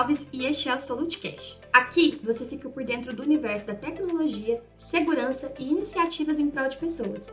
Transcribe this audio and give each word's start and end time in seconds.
Alves 0.00 0.26
e 0.32 0.46
este 0.46 0.70
é 0.70 0.74
o 0.74 0.78
SoluteCast. 0.78 1.60
Aqui 1.70 2.18
você 2.24 2.46
fica 2.46 2.70
por 2.70 2.82
dentro 2.82 3.14
do 3.14 3.22
universo 3.22 3.66
da 3.66 3.74
tecnologia, 3.74 4.62
segurança 4.74 5.52
e 5.58 5.68
iniciativas 5.68 6.38
em 6.38 6.48
prol 6.48 6.70
de 6.70 6.78
pessoas. 6.78 7.30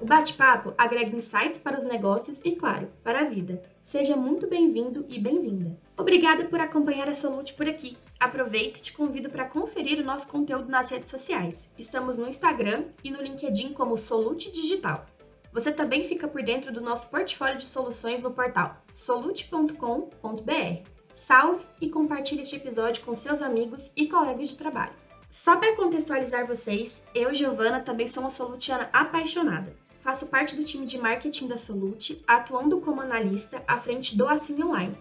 O 0.00 0.04
bate-papo 0.04 0.74
agrega 0.76 1.16
insights 1.16 1.58
para 1.58 1.76
os 1.76 1.84
negócios 1.84 2.40
e, 2.44 2.56
claro, 2.56 2.88
para 3.04 3.20
a 3.20 3.24
vida. 3.24 3.62
Seja 3.84 4.16
muito 4.16 4.48
bem-vindo 4.48 5.06
e 5.08 5.20
bem-vinda. 5.20 5.78
Obrigada 5.96 6.44
por 6.46 6.60
acompanhar 6.60 7.08
a 7.08 7.14
Solute 7.14 7.54
por 7.54 7.68
aqui. 7.68 7.96
Aproveito 8.18 8.78
e 8.78 8.82
te 8.82 8.92
convido 8.92 9.30
para 9.30 9.44
conferir 9.44 10.00
o 10.00 10.04
nosso 10.04 10.26
conteúdo 10.26 10.68
nas 10.68 10.90
redes 10.90 11.10
sociais. 11.10 11.70
Estamos 11.78 12.18
no 12.18 12.28
Instagram 12.28 12.86
e 13.04 13.12
no 13.12 13.22
LinkedIn 13.22 13.74
como 13.74 13.96
Solute 13.96 14.50
Digital. 14.50 15.06
Você 15.52 15.70
também 15.70 16.02
fica 16.02 16.26
por 16.26 16.42
dentro 16.42 16.72
do 16.72 16.80
nosso 16.80 17.10
portfólio 17.10 17.58
de 17.58 17.66
soluções 17.68 18.20
no 18.20 18.32
portal 18.32 18.74
solute.com.br. 18.92 20.97
Salve 21.18 21.64
e 21.80 21.90
compartilhe 21.90 22.42
este 22.42 22.54
episódio 22.54 23.02
com 23.04 23.12
seus 23.12 23.42
amigos 23.42 23.90
e 23.96 24.06
colegas 24.06 24.50
de 24.50 24.56
trabalho. 24.56 24.92
Só 25.28 25.56
para 25.56 25.74
contextualizar 25.74 26.46
vocês, 26.46 27.02
eu, 27.12 27.34
Giovana, 27.34 27.80
também 27.80 28.06
sou 28.06 28.22
uma 28.22 28.30
solutiana 28.30 28.88
apaixonada. 28.92 29.74
Faço 30.00 30.28
parte 30.28 30.54
do 30.54 30.62
time 30.62 30.86
de 30.86 30.96
marketing 30.96 31.48
da 31.48 31.56
Solute, 31.58 32.22
atuando 32.26 32.80
como 32.80 33.00
analista 33.00 33.60
à 33.66 33.78
frente 33.78 34.16
do 34.16 34.28
Assim 34.28 34.62
Online. 34.62 34.96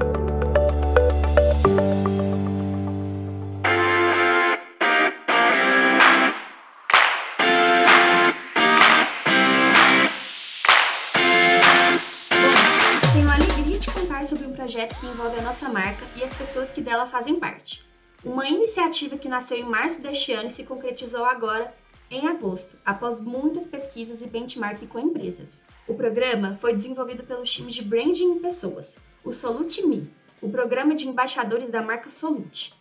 Envolve 15.16 15.38
a 15.38 15.42
nossa 15.42 15.70
marca 15.70 16.04
e 16.14 16.22
as 16.22 16.34
pessoas 16.34 16.70
que 16.70 16.82
dela 16.82 17.06
fazem 17.06 17.40
parte. 17.40 17.82
Uma 18.22 18.46
iniciativa 18.46 19.16
que 19.16 19.30
nasceu 19.30 19.56
em 19.56 19.62
março 19.62 20.02
deste 20.02 20.30
ano 20.34 20.48
e 20.48 20.52
se 20.52 20.62
concretizou 20.62 21.24
agora, 21.24 21.74
em 22.10 22.28
agosto, 22.28 22.76
após 22.84 23.18
muitas 23.18 23.66
pesquisas 23.66 24.20
e 24.20 24.26
benchmarking 24.26 24.86
com 24.86 24.98
empresas. 24.98 25.62
O 25.88 25.94
programa 25.94 26.58
foi 26.60 26.74
desenvolvido 26.74 27.24
pelo 27.24 27.44
time 27.44 27.72
de 27.72 27.82
Branding 27.82 28.32
em 28.32 28.38
Pessoas, 28.40 28.98
o 29.24 29.32
Solute 29.32 29.86
Me, 29.86 30.12
o 30.42 30.50
programa 30.50 30.94
de 30.94 31.08
embaixadores 31.08 31.70
da 31.70 31.80
marca 31.80 32.10
Solute. 32.10 32.74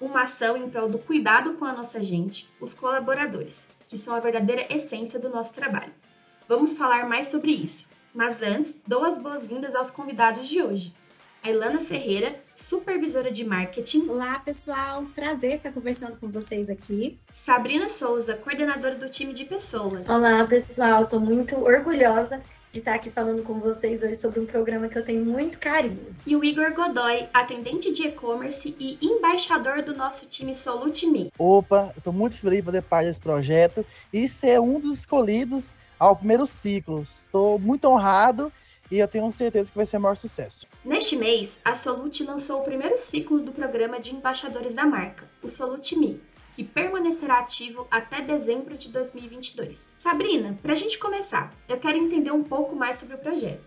Uma 0.00 0.22
ação 0.22 0.56
em 0.56 0.70
prol 0.70 0.88
do 0.88 0.98
cuidado 0.98 1.52
com 1.58 1.66
a 1.66 1.74
nossa 1.74 2.00
gente, 2.00 2.48
os 2.58 2.72
colaboradores, 2.72 3.68
que 3.86 3.98
são 3.98 4.14
a 4.14 4.20
verdadeira 4.20 4.66
essência 4.74 5.18
do 5.18 5.28
nosso 5.28 5.52
trabalho. 5.52 5.92
Vamos 6.48 6.74
falar 6.74 7.06
mais 7.06 7.26
sobre 7.26 7.50
isso, 7.50 7.86
mas 8.14 8.40
antes, 8.40 8.80
dou 8.86 9.04
as 9.04 9.18
boas-vindas 9.18 9.74
aos 9.74 9.90
convidados 9.90 10.48
de 10.48 10.62
hoje 10.62 10.94
a 11.42 11.50
Ilana 11.50 11.80
Ferreira, 11.80 12.36
supervisora 12.54 13.30
de 13.30 13.44
marketing. 13.44 14.08
Olá, 14.08 14.38
pessoal. 14.38 15.04
Prazer 15.12 15.56
estar 15.56 15.72
conversando 15.72 16.16
com 16.20 16.28
vocês 16.28 16.70
aqui. 16.70 17.18
Sabrina 17.32 17.88
Souza, 17.88 18.36
coordenadora 18.36 18.94
do 18.94 19.08
time 19.08 19.32
de 19.32 19.44
pessoas. 19.44 20.08
Olá, 20.08 20.46
pessoal. 20.46 21.02
Estou 21.02 21.18
muito 21.18 21.56
orgulhosa 21.56 22.40
de 22.70 22.78
estar 22.78 22.94
aqui 22.94 23.10
falando 23.10 23.42
com 23.42 23.58
vocês 23.58 24.04
hoje 24.04 24.14
sobre 24.14 24.38
um 24.38 24.46
programa 24.46 24.88
que 24.88 24.96
eu 24.96 25.04
tenho 25.04 25.24
muito 25.24 25.58
carinho. 25.58 26.14
E 26.24 26.36
o 26.36 26.44
Igor 26.44 26.72
Godoy, 26.74 27.26
atendente 27.34 27.90
de 27.90 28.06
e-commerce 28.06 28.76
e 28.78 28.96
embaixador 29.02 29.82
do 29.82 29.96
nosso 29.96 30.26
time 30.26 30.54
Solute 30.54 31.08
Me. 31.08 31.32
Opa, 31.36 31.92
eu 31.96 32.02
tô 32.02 32.12
muito 32.12 32.38
feliz 32.38 32.60
de 32.60 32.66
fazer 32.66 32.82
parte 32.82 33.08
desse 33.08 33.20
projeto 33.20 33.84
e 34.12 34.28
ser 34.28 34.60
um 34.60 34.78
dos 34.78 35.00
escolhidos 35.00 35.70
ao 35.98 36.14
primeiro 36.14 36.46
ciclo. 36.46 37.02
Estou 37.02 37.58
muito 37.58 37.88
honrado 37.88 38.52
e 38.92 38.98
eu 38.98 39.08
tenho 39.08 39.32
certeza 39.32 39.70
que 39.70 39.76
vai 39.76 39.86
ser 39.86 39.96
o 39.96 40.00
maior 40.00 40.16
sucesso. 40.16 40.66
Neste 40.84 41.16
mês, 41.16 41.58
a 41.64 41.72
Solute 41.72 42.24
lançou 42.24 42.60
o 42.60 42.64
primeiro 42.64 42.98
ciclo 42.98 43.40
do 43.40 43.50
programa 43.50 43.98
de 43.98 44.14
embaixadores 44.14 44.74
da 44.74 44.84
marca, 44.84 45.26
o 45.42 45.48
Solute 45.48 45.98
Me, 45.98 46.20
que 46.54 46.62
permanecerá 46.62 47.38
ativo 47.38 47.88
até 47.90 48.20
dezembro 48.20 48.76
de 48.76 48.90
2022. 48.90 49.92
Sabrina, 49.96 50.58
para 50.60 50.74
a 50.74 50.76
gente 50.76 50.98
começar, 50.98 51.54
eu 51.66 51.78
quero 51.80 51.96
entender 51.96 52.32
um 52.32 52.44
pouco 52.44 52.76
mais 52.76 52.98
sobre 52.98 53.14
o 53.14 53.18
projeto. 53.18 53.64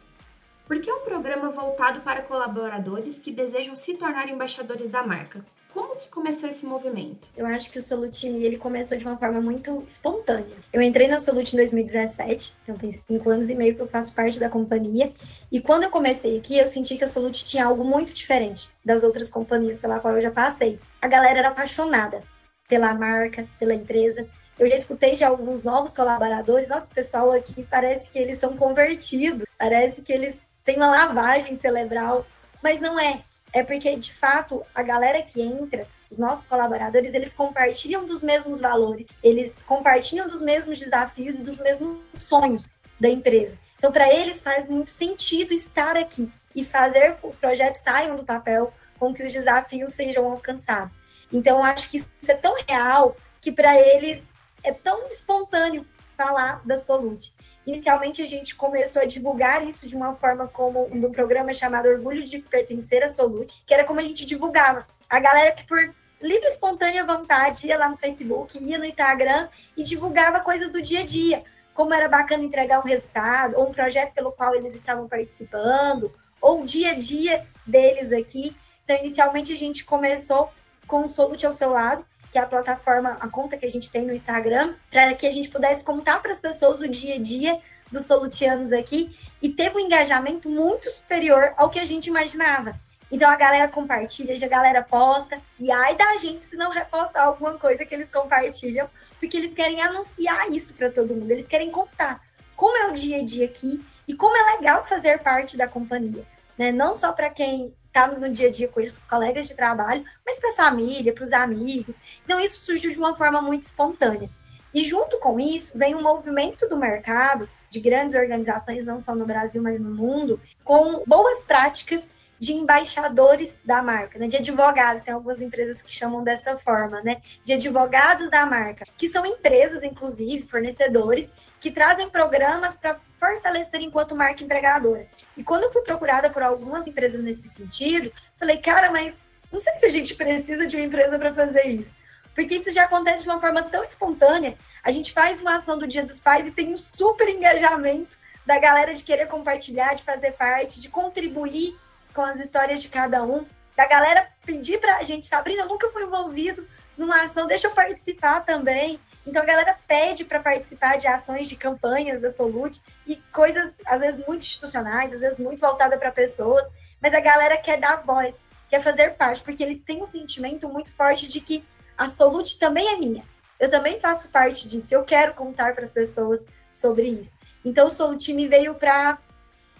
Por 0.67 0.79
que 0.79 0.91
é 0.91 0.93
um 0.93 1.03
programa 1.03 1.49
voltado 1.49 2.01
para 2.01 2.21
colaboradores 2.21 3.17
que 3.17 3.31
desejam 3.31 3.75
se 3.75 3.95
tornar 3.95 4.29
embaixadores 4.29 4.89
da 4.89 5.01
marca? 5.01 5.43
Como 5.75 5.97
que 5.97 6.07
começou 6.07 6.47
esse 6.47 6.65
movimento? 6.65 7.27
Eu 7.35 7.45
acho 7.45 7.69
que 7.69 7.79
o 7.79 7.81
Solutini 7.81 8.45
ele 8.45 8.55
começou 8.55 8.97
de 8.97 9.03
uma 9.03 9.17
forma 9.17 9.41
muito 9.41 9.83
espontânea. 9.85 10.55
Eu 10.71 10.81
entrei 10.81 11.05
na 11.05 11.19
Solute 11.19 11.53
em 11.53 11.57
2017, 11.57 12.53
então 12.63 12.77
tem 12.77 12.93
cinco 12.93 13.29
anos 13.29 13.49
e 13.49 13.55
meio 13.55 13.75
que 13.75 13.81
eu 13.81 13.87
faço 13.87 14.15
parte 14.15 14.39
da 14.39 14.49
companhia. 14.49 15.11
E 15.51 15.59
quando 15.59 15.83
eu 15.83 15.89
comecei 15.89 16.37
aqui, 16.37 16.57
eu 16.57 16.65
senti 16.69 16.97
que 16.97 17.03
a 17.03 17.09
Solute 17.09 17.43
tinha 17.43 17.65
algo 17.65 17.83
muito 17.83 18.13
diferente 18.13 18.69
das 18.85 19.03
outras 19.03 19.29
companhias 19.29 19.77
pela 19.77 19.99
qual 19.99 20.15
eu 20.15 20.21
já 20.21 20.31
passei. 20.31 20.79
A 21.01 21.09
galera 21.09 21.39
era 21.39 21.49
apaixonada 21.49 22.23
pela 22.69 22.93
marca, 22.93 23.45
pela 23.59 23.73
empresa. 23.73 24.25
Eu 24.57 24.69
já 24.69 24.77
escutei 24.77 25.17
de 25.17 25.25
alguns 25.25 25.65
novos 25.65 25.93
colaboradores, 25.93 26.69
nosso 26.69 26.89
pessoal 26.89 27.33
aqui 27.33 27.67
parece 27.69 28.09
que 28.09 28.17
eles 28.17 28.37
são 28.37 28.55
convertidos, 28.55 29.45
parece 29.59 30.01
que 30.01 30.13
eles 30.13 30.39
têm 30.63 30.77
uma 30.77 30.87
lavagem 30.87 31.57
cerebral, 31.57 32.25
mas 32.63 32.79
não 32.79 32.97
é 32.97 33.25
é 33.55 33.63
porque, 33.63 33.95
de 33.95 34.11
fato, 34.11 34.65
a 34.75 34.83
galera 34.83 35.21
que 35.21 35.41
entra, 35.41 35.87
os 36.11 36.19
nossos 36.19 36.45
colaboradores, 36.45 37.13
eles 37.13 37.33
compartilham 37.33 38.05
dos 38.05 38.21
mesmos 38.21 38.59
valores, 38.59 39.07
eles 39.23 39.55
compartilham 39.65 40.27
dos 40.27 40.41
mesmos 40.41 40.77
desafios 40.77 41.35
e 41.35 41.37
dos 41.37 41.57
mesmos 41.59 41.99
sonhos 42.17 42.69
da 42.99 43.07
empresa. 43.07 43.57
Então, 43.77 43.93
para 43.93 44.13
eles 44.13 44.43
faz 44.43 44.67
muito 44.67 44.89
sentido 44.89 45.53
estar 45.53 45.95
aqui 45.95 46.29
e 46.53 46.65
fazer 46.65 47.15
que 47.15 47.27
os 47.27 47.37
projetos 47.37 47.79
saiam 47.79 48.17
do 48.17 48.25
papel 48.25 48.73
com 48.99 49.13
que 49.13 49.23
os 49.23 49.31
desafios 49.31 49.91
sejam 49.91 50.29
alcançados. 50.29 50.97
Então, 51.31 51.63
acho 51.63 51.89
que 51.89 51.97
isso 51.97 52.31
é 52.31 52.35
tão 52.35 52.55
real 52.67 53.15
que 53.39 53.53
para 53.53 53.79
eles 53.79 54.25
é 54.63 54.73
tão 54.73 55.07
espontâneo 55.07 55.85
falar 56.17 56.61
da 56.65 56.75
Solute. 56.75 57.31
Inicialmente, 57.65 58.21
a 58.21 58.27
gente 58.27 58.55
começou 58.55 59.01
a 59.01 59.05
divulgar 59.05 59.67
isso 59.67 59.87
de 59.87 59.95
uma 59.95 60.13
forma 60.15 60.47
como 60.47 60.83
um 60.93 61.11
programa 61.11 61.53
chamado 61.53 61.87
Orgulho 61.87 62.23
de 62.23 62.39
Pertencer 62.39 63.03
à 63.03 63.09
Solute, 63.09 63.55
que 63.65 63.73
era 63.73 63.83
como 63.83 63.99
a 63.99 64.03
gente 64.03 64.25
divulgava. 64.25 64.85
A 65.09 65.19
galera 65.19 65.51
que, 65.51 65.65
por 65.65 65.93
livre 66.21 66.47
espontânea 66.47 67.03
vontade, 67.05 67.67
ia 67.67 67.77
lá 67.77 67.89
no 67.89 67.97
Facebook, 67.97 68.57
ia 68.59 68.77
no 68.77 68.85
Instagram 68.85 69.49
e 69.75 69.83
divulgava 69.83 70.39
coisas 70.39 70.71
do 70.71 70.81
dia 70.81 71.01
a 71.01 71.05
dia, 71.05 71.43
como 71.73 71.93
era 71.93 72.07
bacana 72.07 72.43
entregar 72.43 72.79
um 72.79 72.87
resultado, 72.87 73.57
ou 73.57 73.69
um 73.69 73.73
projeto 73.73 74.13
pelo 74.13 74.31
qual 74.31 74.55
eles 74.55 74.75
estavam 74.75 75.07
participando, 75.07 76.11
ou 76.39 76.61
o 76.61 76.65
dia 76.65 76.91
a 76.91 76.93
dia 76.93 77.45
deles 77.65 78.11
aqui. 78.11 78.55
Então, 78.83 78.95
inicialmente, 78.97 79.51
a 79.51 79.57
gente 79.57 79.83
começou 79.83 80.51
com 80.87 81.03
o 81.03 81.07
Solute 81.07 81.45
ao 81.45 81.51
seu 81.51 81.71
lado, 81.71 82.05
que 82.35 82.39
é 82.39 82.41
a 82.41 82.45
plataforma, 82.45 83.17
a 83.21 83.29
conta 83.29 83.55
que 83.55 83.65
a 83.65 83.69
gente 83.69 83.89
tem 83.89 84.05
no 84.05 84.13
Instagram, 84.13 84.73
para 84.91 85.13
que 85.13 85.25
a 85.25 85.31
gente 85.31 85.47
pudesse 85.47 85.85
contar 85.85 86.21
para 86.21 86.33
as 86.33 86.39
pessoas 86.41 86.81
o 86.81 86.87
dia 86.89 87.15
a 87.15 87.17
dia 87.17 87.61
dos 87.89 88.03
solutianos 88.03 88.73
aqui 88.73 89.17
e 89.41 89.47
teve 89.47 89.77
um 89.77 89.79
engajamento 89.79 90.49
muito 90.49 90.91
superior 90.91 91.53
ao 91.55 91.69
que 91.69 91.79
a 91.79 91.85
gente 91.85 92.07
imaginava. 92.07 92.77
Então 93.09 93.29
a 93.29 93.37
galera 93.37 93.69
compartilha, 93.69 94.35
a 94.35 94.49
galera 94.49 94.83
posta, 94.83 95.39
e 95.57 95.71
ai 95.71 95.95
da 95.95 96.17
gente 96.17 96.43
se 96.43 96.57
não 96.57 96.71
repostar 96.71 97.23
alguma 97.23 97.53
coisa 97.53 97.85
que 97.85 97.95
eles 97.95 98.11
compartilham, 98.11 98.89
porque 99.17 99.37
eles 99.37 99.53
querem 99.53 99.81
anunciar 99.81 100.51
isso 100.51 100.73
para 100.73 100.91
todo 100.91 101.15
mundo, 101.15 101.31
eles 101.31 101.47
querem 101.47 101.71
contar 101.71 102.21
como 102.53 102.77
é 102.77 102.87
o 102.89 102.93
dia 102.93 103.19
a 103.19 103.23
dia 103.23 103.45
aqui 103.45 103.81
e 104.05 104.13
como 104.13 104.35
é 104.35 104.57
legal 104.57 104.85
fazer 104.85 105.19
parte 105.19 105.55
da 105.55 105.69
companhia, 105.69 106.25
né? 106.57 106.69
Não 106.73 106.93
só 106.93 107.13
para 107.13 107.29
quem 107.29 107.73
está 107.95 108.07
no 108.07 108.29
dia 108.29 108.49
a 108.49 108.51
dia 108.51 108.67
com 108.67 108.81
eles, 108.81 108.97
os 108.97 109.07
colegas 109.07 109.47
de 109.47 109.55
trabalho, 109.55 110.03
mas 110.25 110.37
para 110.37 110.51
a 110.51 110.55
família, 110.55 111.13
para 111.13 111.23
os 111.23 111.31
amigos. 111.31 111.95
Então 112.23 112.39
isso 112.39 112.59
surgiu 112.59 112.91
de 112.91 112.97
uma 112.97 113.15
forma 113.15 113.41
muito 113.41 113.63
espontânea. 113.63 114.29
E 114.73 114.83
junto 114.83 115.17
com 115.19 115.39
isso, 115.39 115.77
vem 115.77 115.95
um 115.95 116.03
movimento 116.03 116.67
do 116.67 116.75
mercado 116.75 117.49
de 117.69 117.79
grandes 117.79 118.13
organizações, 118.13 118.85
não 118.85 118.99
só 118.99 119.15
no 119.15 119.25
Brasil, 119.25 119.61
mas 119.61 119.79
no 119.79 119.89
mundo, 119.89 120.39
com 120.65 121.03
boas 121.07 121.45
práticas 121.45 122.11
de 122.37 122.51
embaixadores 122.51 123.57
da 123.63 123.81
marca, 123.81 124.19
né? 124.19 124.27
de 124.27 124.35
advogados, 124.35 125.03
tem 125.03 125.13
algumas 125.13 125.41
empresas 125.41 125.81
que 125.81 125.89
chamam 125.89 126.21
desta 126.21 126.57
forma, 126.57 127.01
né? 127.01 127.21
De 127.45 127.53
advogados 127.53 128.29
da 128.29 128.45
marca, 128.45 128.85
que 128.97 129.07
são 129.07 129.25
empresas, 129.25 129.83
inclusive, 129.83 130.45
fornecedores, 130.45 131.33
que 131.61 131.71
trazem 131.71 132.09
programas 132.09 132.75
para 132.75 132.99
fortalecer 133.33 133.81
enquanto 133.81 134.15
marca 134.15 134.43
empregadora. 134.43 135.07
E 135.35 135.43
quando 135.43 135.63
eu 135.63 135.71
fui 135.71 135.81
procurada 135.81 136.29
por 136.29 136.43
algumas 136.43 136.85
empresas 136.85 137.21
nesse 137.21 137.49
sentido, 137.49 138.11
falei, 138.35 138.57
cara, 138.57 138.91
mas 138.91 139.21
não 139.51 139.59
sei 139.59 139.77
se 139.77 139.85
a 139.85 139.89
gente 139.89 140.15
precisa 140.15 140.67
de 140.67 140.75
uma 140.75 140.85
empresa 140.85 141.17
para 141.17 141.33
fazer 141.33 141.65
isso. 141.65 141.93
Porque 142.33 142.55
isso 142.55 142.71
já 142.71 142.83
acontece 142.83 143.23
de 143.23 143.29
uma 143.29 143.39
forma 143.39 143.63
tão 143.63 143.83
espontânea. 143.83 144.57
A 144.83 144.91
gente 144.91 145.13
faz 145.13 145.39
uma 145.39 145.55
ação 145.55 145.77
do 145.77 145.87
Dia 145.87 146.03
dos 146.03 146.19
Pais 146.19 146.45
e 146.45 146.51
tem 146.51 146.73
um 146.73 146.77
super 146.77 147.29
engajamento 147.29 148.17
da 148.45 148.59
galera 148.59 148.93
de 148.93 149.03
querer 149.03 149.27
compartilhar, 149.27 149.95
de 149.95 150.03
fazer 150.03 150.31
parte, 150.31 150.81
de 150.81 150.89
contribuir 150.89 151.75
com 152.13 152.21
as 152.21 152.39
histórias 152.39 152.81
de 152.81 152.89
cada 152.89 153.23
um, 153.23 153.45
da 153.75 153.87
galera 153.87 154.27
pedir 154.45 154.79
para 154.79 154.97
a 154.97 155.03
gente, 155.03 155.25
Sabrina, 155.25 155.63
eu 155.63 155.67
nunca 155.67 155.89
fui 155.91 156.03
envolvido 156.03 156.67
numa 156.97 157.23
ação, 157.23 157.47
deixa 157.47 157.67
eu 157.67 157.71
participar 157.71 158.45
também. 158.45 158.99
Então 159.25 159.41
a 159.41 159.45
galera 159.45 159.75
pede 159.87 160.23
para 160.23 160.39
participar 160.39 160.97
de 160.97 161.07
ações 161.07 161.49
de 161.49 161.55
campanhas 161.55 162.19
da 162.19 162.29
Solute 162.29 162.81
e 163.07 163.15
coisas 163.31 163.73
às 163.85 164.01
vezes 164.01 164.25
muito 164.25 164.43
institucionais, 164.43 165.13
às 165.13 165.19
vezes 165.19 165.39
muito 165.39 165.59
voltada 165.59 165.97
para 165.97 166.11
pessoas, 166.11 166.65
mas 167.01 167.13
a 167.13 167.19
galera 167.19 167.57
quer 167.57 167.79
dar 167.79 168.03
voz, 168.03 168.35
quer 168.69 168.81
fazer 168.81 169.15
parte, 169.15 169.41
porque 169.41 169.63
eles 169.63 169.79
têm 169.79 170.01
um 170.01 170.05
sentimento 170.05 170.69
muito 170.69 170.91
forte 170.91 171.27
de 171.27 171.39
que 171.39 171.63
a 171.97 172.07
Solute 172.07 172.59
também 172.59 172.87
é 172.87 172.97
minha. 172.97 173.23
Eu 173.59 173.69
também 173.69 173.99
faço 173.99 174.29
parte 174.29 174.67
disso. 174.67 174.93
Eu 174.93 175.03
quero 175.03 175.33
contar 175.33 175.73
para 175.73 175.83
as 175.83 175.93
pessoas 175.93 176.45
sobre 176.71 177.07
isso. 177.07 177.33
Então, 177.63 177.87
o 177.87 177.89
Solute 177.89 178.33
me 178.33 178.47
veio 178.47 178.75
para 178.75 179.17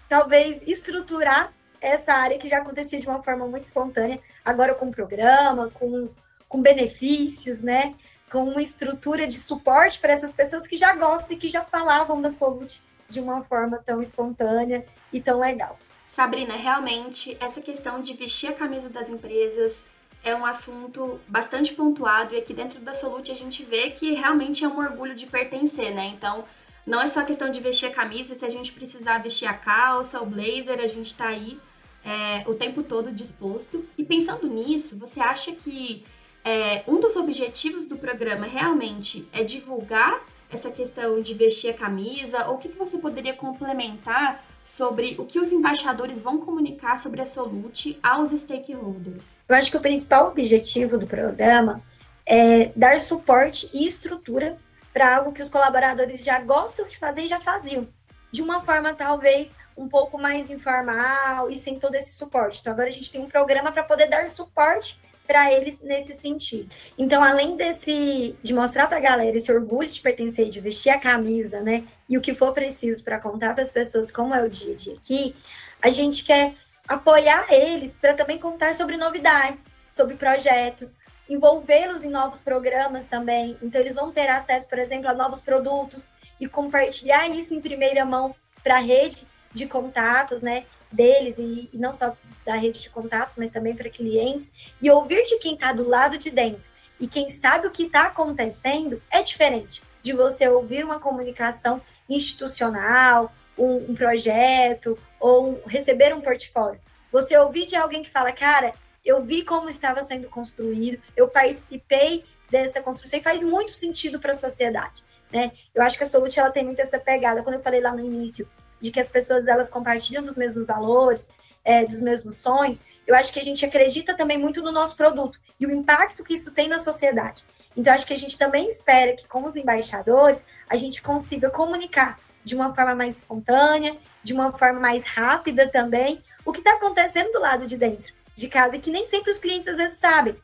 talvez 0.08 0.62
estruturar 0.66 1.54
essa 1.82 2.14
área 2.14 2.38
que 2.40 2.48
já 2.48 2.60
acontecia 2.60 3.00
de 3.00 3.08
uma 3.08 3.22
forma 3.22 3.48
muito 3.48 3.66
espontânea, 3.66 4.20
agora 4.44 4.74
com 4.74 4.90
programa, 4.90 5.70
com, 5.72 6.10
com 6.48 6.62
benefícios, 6.62 7.60
né? 7.60 7.94
Com 8.36 8.50
uma 8.50 8.62
estrutura 8.62 9.26
de 9.26 9.40
suporte 9.40 9.98
para 9.98 10.12
essas 10.12 10.34
pessoas 10.34 10.68
que 10.68 10.76
já 10.76 10.94
gostam 10.94 11.38
e 11.38 11.40
que 11.40 11.48
já 11.48 11.62
falavam 11.62 12.22
da 12.22 12.30
Solute 12.30 12.84
de 13.08 13.22
uma 13.22 13.42
forma 13.46 13.78
tão 13.78 14.02
espontânea 14.02 14.86
e 15.14 15.22
tão 15.22 15.40
legal. 15.40 15.80
Sabrina, 16.06 16.54
realmente, 16.58 17.38
essa 17.40 17.62
questão 17.62 18.02
de 18.02 18.14
vestir 18.14 18.50
a 18.50 18.54
camisa 18.54 18.90
das 18.90 19.08
empresas, 19.08 19.86
é 20.22 20.36
um 20.36 20.46
assunto 20.46 21.18
bastante 21.30 21.74
pontuado 21.76 22.36
e 22.36 22.38
aqui 22.38 22.54
dentro 22.54 22.82
da 22.82 22.94
Solute 22.94 23.32
a 23.32 23.36
gente 23.36 23.64
vê 23.64 23.92
que 23.92 24.14
realmente 24.16 24.66
é 24.66 24.68
um 24.68 24.80
orgulho 24.80 25.16
de 25.16 25.28
pertencer, 25.28 25.96
né? 25.96 26.08
Então, 26.08 26.44
não 26.86 27.02
é 27.02 27.08
só 27.08 27.24
questão 27.24 27.50
de 27.50 27.62
vestir 27.62 27.86
a 27.86 27.94
camisa, 27.94 28.36
se 28.36 28.44
a 28.44 28.50
gente 28.50 28.74
precisar 28.74 29.20
vestir 29.20 29.48
a 29.48 29.54
calça, 29.54 30.22
o 30.22 30.26
blazer, 30.26 30.82
a 30.82 30.88
gente 30.88 31.16
tá 31.16 31.30
aí 31.30 31.58
é, 32.04 32.44
o 32.50 32.54
tempo 32.54 32.84
todo 32.84 33.14
disposto. 33.14 33.86
E 33.98 34.04
pensando 34.04 34.46
nisso, 34.46 35.00
você 35.00 35.22
acha 35.22 35.54
que 35.54 36.04
é, 36.46 36.84
um 36.88 37.02
dos 37.02 37.16
objetivos 37.16 37.88
do 37.88 37.98
programa 37.98 38.46
realmente 38.46 39.28
é 39.34 39.44
divulgar 39.44 40.22
essa 40.52 40.70
questão 40.70 41.20
de 41.20 41.34
vestir 41.34 41.72
a 41.72 41.74
camisa? 41.74 42.48
Ou 42.48 42.56
o 42.56 42.58
que, 42.60 42.70
que 42.70 42.78
você 42.78 43.00
poderia 43.00 43.34
complementar 43.34 44.46
sobre 44.62 45.16
o 45.18 45.26
que 45.26 45.40
os 45.40 45.52
embaixadores 45.52 46.22
vão 46.22 46.38
comunicar 46.38 46.98
sobre 46.98 47.20
a 47.20 47.26
Solute 47.26 48.00
aos 48.02 48.30
stakeholders? 48.30 49.38
Eu 49.50 49.56
acho 49.56 49.72
que 49.72 49.78
o 49.78 49.82
principal 49.82 50.28
objetivo 50.28 51.00
do 51.00 51.08
programa 51.08 51.82
é 52.28 52.72
dar 52.76 53.00
suporte 53.00 53.70
e 53.74 53.88
estrutura 53.88 54.58
para 54.94 55.18
algo 55.18 55.34
que 55.34 55.42
os 55.42 55.50
colaboradores 55.50 56.24
já 56.24 56.40
gostam 56.40 56.88
de 56.88 56.98
fazer 56.98 57.24
e 57.24 57.28
já 57.28 57.40
faziam, 57.40 57.88
de 58.32 58.42
uma 58.42 58.62
forma 58.62 58.94
talvez 58.94 59.56
um 59.76 59.90
pouco 59.90 60.18
mais 60.18 60.50
informal 60.50 61.50
e 61.50 61.56
sem 61.56 61.78
todo 61.78 61.96
esse 61.96 62.16
suporte. 62.16 62.60
Então 62.62 62.72
agora 62.72 62.88
a 62.88 62.92
gente 62.92 63.12
tem 63.12 63.20
um 63.20 63.28
programa 63.28 63.72
para 63.72 63.84
poder 63.84 64.08
dar 64.08 64.30
suporte 64.30 65.00
para 65.26 65.52
eles 65.52 65.80
nesse 65.82 66.14
sentido. 66.14 66.70
Então, 66.98 67.24
além 67.24 67.56
desse 67.56 68.36
de 68.42 68.54
mostrar 68.54 68.88
para 68.88 68.98
a 68.98 69.02
galera 69.02 69.38
esse 69.38 69.52
orgulho 69.52 69.90
de 69.90 70.02
pertencer, 70.02 70.50
de 70.50 70.60
vestir 70.60 70.90
a 70.90 71.00
camisa, 71.00 71.62
né, 71.62 71.84
e 72.08 72.18
o 72.18 72.22
que 72.22 72.34
for 72.34 72.54
preciso 72.54 73.04
para 73.04 73.20
contar 73.20 73.54
para 73.54 73.64
as 73.64 73.72
pessoas 73.72 74.12
como 74.12 74.34
é 74.34 74.44
o 74.44 74.50
dia 74.50 74.74
a 74.74 74.78
dia 74.78 74.94
aqui, 74.96 75.36
a 75.82 75.90
gente 75.90 76.24
quer 76.24 76.54
apoiar 76.88 77.48
eles 77.50 77.98
para 78.00 78.14
também 78.14 78.38
contar 78.38 78.76
sobre 78.76 78.98
novidades, 78.98 79.66
sobre 79.92 80.16
projetos, 80.16 80.98
envolvê-los 81.28 82.04
em 82.04 82.10
novos 82.10 82.40
programas 82.40 83.06
também. 83.06 83.58
Então, 83.62 83.82
eles 83.82 83.96
vão 83.96 84.12
ter 84.12 84.28
acesso, 84.28 84.70
por 84.70 84.78
exemplo, 84.78 85.10
a 85.10 85.14
novos 85.14 85.42
produtos 85.42 86.12
e 86.40 86.48
compartilhar 86.48 87.28
isso 87.30 87.54
em 87.54 87.62
primeira 87.62 88.06
mão 88.06 88.36
para 88.64 88.76
a 88.76 88.80
rede 88.80 89.28
de 89.52 89.66
contatos, 89.66 90.42
né? 90.42 90.66
deles 90.96 91.36
e, 91.38 91.70
e 91.74 91.78
não 91.78 91.94
só 91.94 92.16
da 92.46 92.56
rede 92.56 92.82
de 92.82 92.90
contatos, 92.90 93.36
mas 93.38 93.50
também 93.50 93.76
para 93.76 93.90
clientes 93.90 94.52
e 94.82 94.90
ouvir 94.90 95.24
de 95.26 95.38
quem 95.40 95.56
está 95.56 95.74
do 95.74 95.88
lado 95.88 96.18
de 96.18 96.30
dentro 96.30 96.76
e 97.00 97.08
quem 97.08 97.30
sabe 97.30 97.68
o 97.68 97.72
que 97.72 97.84
está 97.84 98.06
acontecendo 98.06 99.02
é 99.12 99.22
diferente 99.22 99.82
de 100.02 100.14
você 100.14 100.48
ouvir 100.48 100.84
uma 100.84 101.00
comunicação 101.00 101.82
institucional, 102.08 103.34
um, 103.58 103.92
um 103.92 103.96
projeto 103.96 104.98
ou 105.20 105.50
um, 105.50 105.62
receber 105.66 106.14
um 106.14 106.22
portfólio. 106.22 106.80
Você 107.12 107.38
ouvir 107.38 107.66
de 107.66 107.76
alguém 107.76 108.04
que 108.04 108.10
fala, 108.10 108.32
cara, 108.32 108.74
eu 109.04 109.24
vi 109.24 109.44
como 109.44 109.70
estava 109.70 110.04
sendo 110.04 110.28
construído, 110.30 111.02
eu 111.16 111.28
participei 111.28 112.24
dessa 112.50 112.82
construção 112.82 113.20
e 113.20 113.24
faz 113.24 113.44
muito 113.44 113.72
sentido 113.74 114.20
para 114.20 114.32
a 114.32 114.36
sociedade. 114.36 115.04
Né? 115.32 115.52
Eu 115.74 115.84
acho 115.84 115.98
que 115.98 116.04
a 116.04 116.08
Solute 116.08 116.40
ela 116.40 116.52
tem 116.52 116.64
muito 116.64 116.80
essa 116.80 117.00
pegada. 117.00 117.44
Quando 117.44 117.56
eu 117.56 117.62
falei 117.62 117.82
lá 117.82 117.92
no 117.92 118.00
início 118.00 118.48
de 118.80 118.92
que 118.92 119.00
as 119.00 119.10
pessoas 119.10 119.48
elas 119.48 119.70
compartilham 119.70 120.24
dos 120.24 120.36
mesmos 120.36 120.68
valores, 120.68 121.30
é, 121.66 121.84
dos 121.84 122.00
mesmos 122.00 122.38
sonhos, 122.38 122.80
eu 123.06 123.16
acho 123.16 123.34
que 123.34 123.40
a 123.40 123.44
gente 123.44 123.66
acredita 123.66 124.16
também 124.16 124.38
muito 124.38 124.62
no 124.62 124.72
nosso 124.72 124.96
produto 124.96 125.40
e 125.60 125.66
o 125.66 125.72
impacto 125.72 126.24
que 126.24 126.36
isso 126.36 126.54
tem 126.54 126.68
na 126.68 126.80
sociedade. 126.80 127.44
Então, 127.76 127.94
acho 127.94 128.06
que 128.06 128.14
a 128.14 128.18
gente 128.18 128.38
também 128.38 128.70
espera 128.70 129.14
que, 129.14 129.28
com 129.28 129.44
os 129.46 129.56
embaixadores, 129.56 130.46
a 130.70 130.78
gente 130.78 131.02
consiga 131.02 131.50
comunicar 131.50 132.20
de 132.44 132.56
uma 132.56 132.74
forma 132.74 132.96
mais 132.96 133.18
espontânea, 133.18 133.98
de 134.24 134.34
uma 134.34 134.54
forma 134.54 134.80
mais 134.80 135.04
rápida 135.04 135.68
também, 135.68 136.24
o 136.46 136.54
que 136.54 136.60
está 136.60 136.76
acontecendo 136.76 137.32
do 137.32 137.40
lado 137.40 137.66
de 137.66 137.76
dentro 137.76 138.14
de 138.36 138.48
casa 138.48 138.76
e 138.76 138.80
que 138.80 138.92
nem 138.92 139.08
sempre 139.08 139.32
os 139.32 139.40
clientes 139.40 139.68
às 139.68 139.78
vezes 139.78 139.98
sabem. 139.98 140.36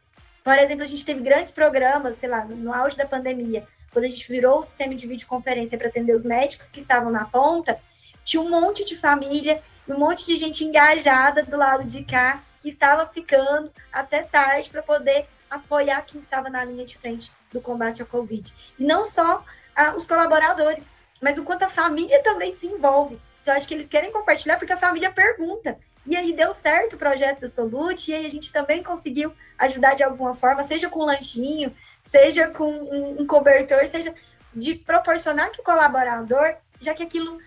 Por 0.44 0.58
exemplo, 0.58 0.84
a 0.84 0.88
gente 0.88 1.06
teve 1.06 1.22
grandes 1.22 1.52
programas, 1.52 2.16
sei 2.16 2.28
lá, 2.28 2.44
no 2.44 2.74
auge 2.74 2.98
da 2.98 3.06
pandemia, 3.06 3.68
quando 3.92 4.06
a 4.06 4.08
gente 4.08 4.28
virou 4.28 4.60
o 4.60 4.64
sistema 4.64 4.96
de 4.96 5.06
videoconferência 5.06 5.78
para 5.78 5.90
atender 5.90 6.16
os 6.16 6.26
médicos 6.26 6.70
que 6.70 6.80
estavam 6.80 7.12
na 7.12 7.26
ponta, 7.26 7.80
tinha 8.24 8.42
um 8.42 8.50
monte 8.50 8.86
de 8.86 8.96
família, 8.96 9.62
um 9.88 9.98
monte 9.98 10.26
de 10.26 10.36
gente 10.36 10.64
engajada 10.64 11.44
do 11.44 11.58
lado 11.58 11.84
de 11.84 12.04
cá, 12.04 12.42
que 12.62 12.70
estava 12.70 13.08
ficando 13.08 13.72
até 13.92 14.22
tarde 14.22 14.70
para 14.70 14.84
poder 14.84 15.28
apoiar 15.50 16.02
quem 16.04 16.22
estava 16.22 16.50
na 16.50 16.64
linha 16.64 16.86
de 16.86 16.98
frente 16.98 17.32
do 17.52 17.60
combate 17.60 18.02
à 18.02 18.06
Covid. 18.06 18.54
E 18.80 18.84
não 18.84 19.04
só 19.04 19.44
ah, 19.76 19.94
os 19.96 20.06
colaboradores, 20.06 20.88
mas 21.22 21.38
o 21.38 21.44
quanto 21.44 21.64
a 21.64 21.70
família 21.70 22.22
também 22.24 22.54
se 22.54 22.68
envolve. 22.68 23.20
Então, 23.42 23.54
acho 23.54 23.68
que 23.68 23.74
eles 23.74 23.88
querem 23.88 24.12
compartilhar 24.12 24.58
porque 24.58 24.74
a 24.74 24.78
família 24.78 25.12
pergunta. 25.12 25.78
E 26.06 26.16
aí 26.16 26.34
deu 26.34 26.54
certo 26.54 26.94
o 26.94 26.98
projeto 26.98 27.42
da 27.42 27.48
Solute, 27.48 28.12
e 28.12 28.16
aí 28.16 28.26
a 28.26 28.30
gente 28.30 28.52
também 28.52 28.82
conseguiu 28.82 29.34
ajudar 29.58 29.94
de 29.94 30.04
alguma 30.04 30.34
forma, 30.34 30.64
seja 30.64 30.90
com 30.90 31.02
um 31.02 31.06
lanchinho, 31.06 31.76
seja 32.04 32.48
com 32.48 32.66
um, 32.66 33.22
um 33.22 33.28
cobertor, 33.28 33.86
seja 33.88 34.14
de 34.54 34.76
proporcionar 34.76 35.52
que 35.52 35.62
o 35.62 35.64
colaborador, 35.64 36.56
já 36.80 36.94
que 36.94 37.04
aquilo 37.04 37.40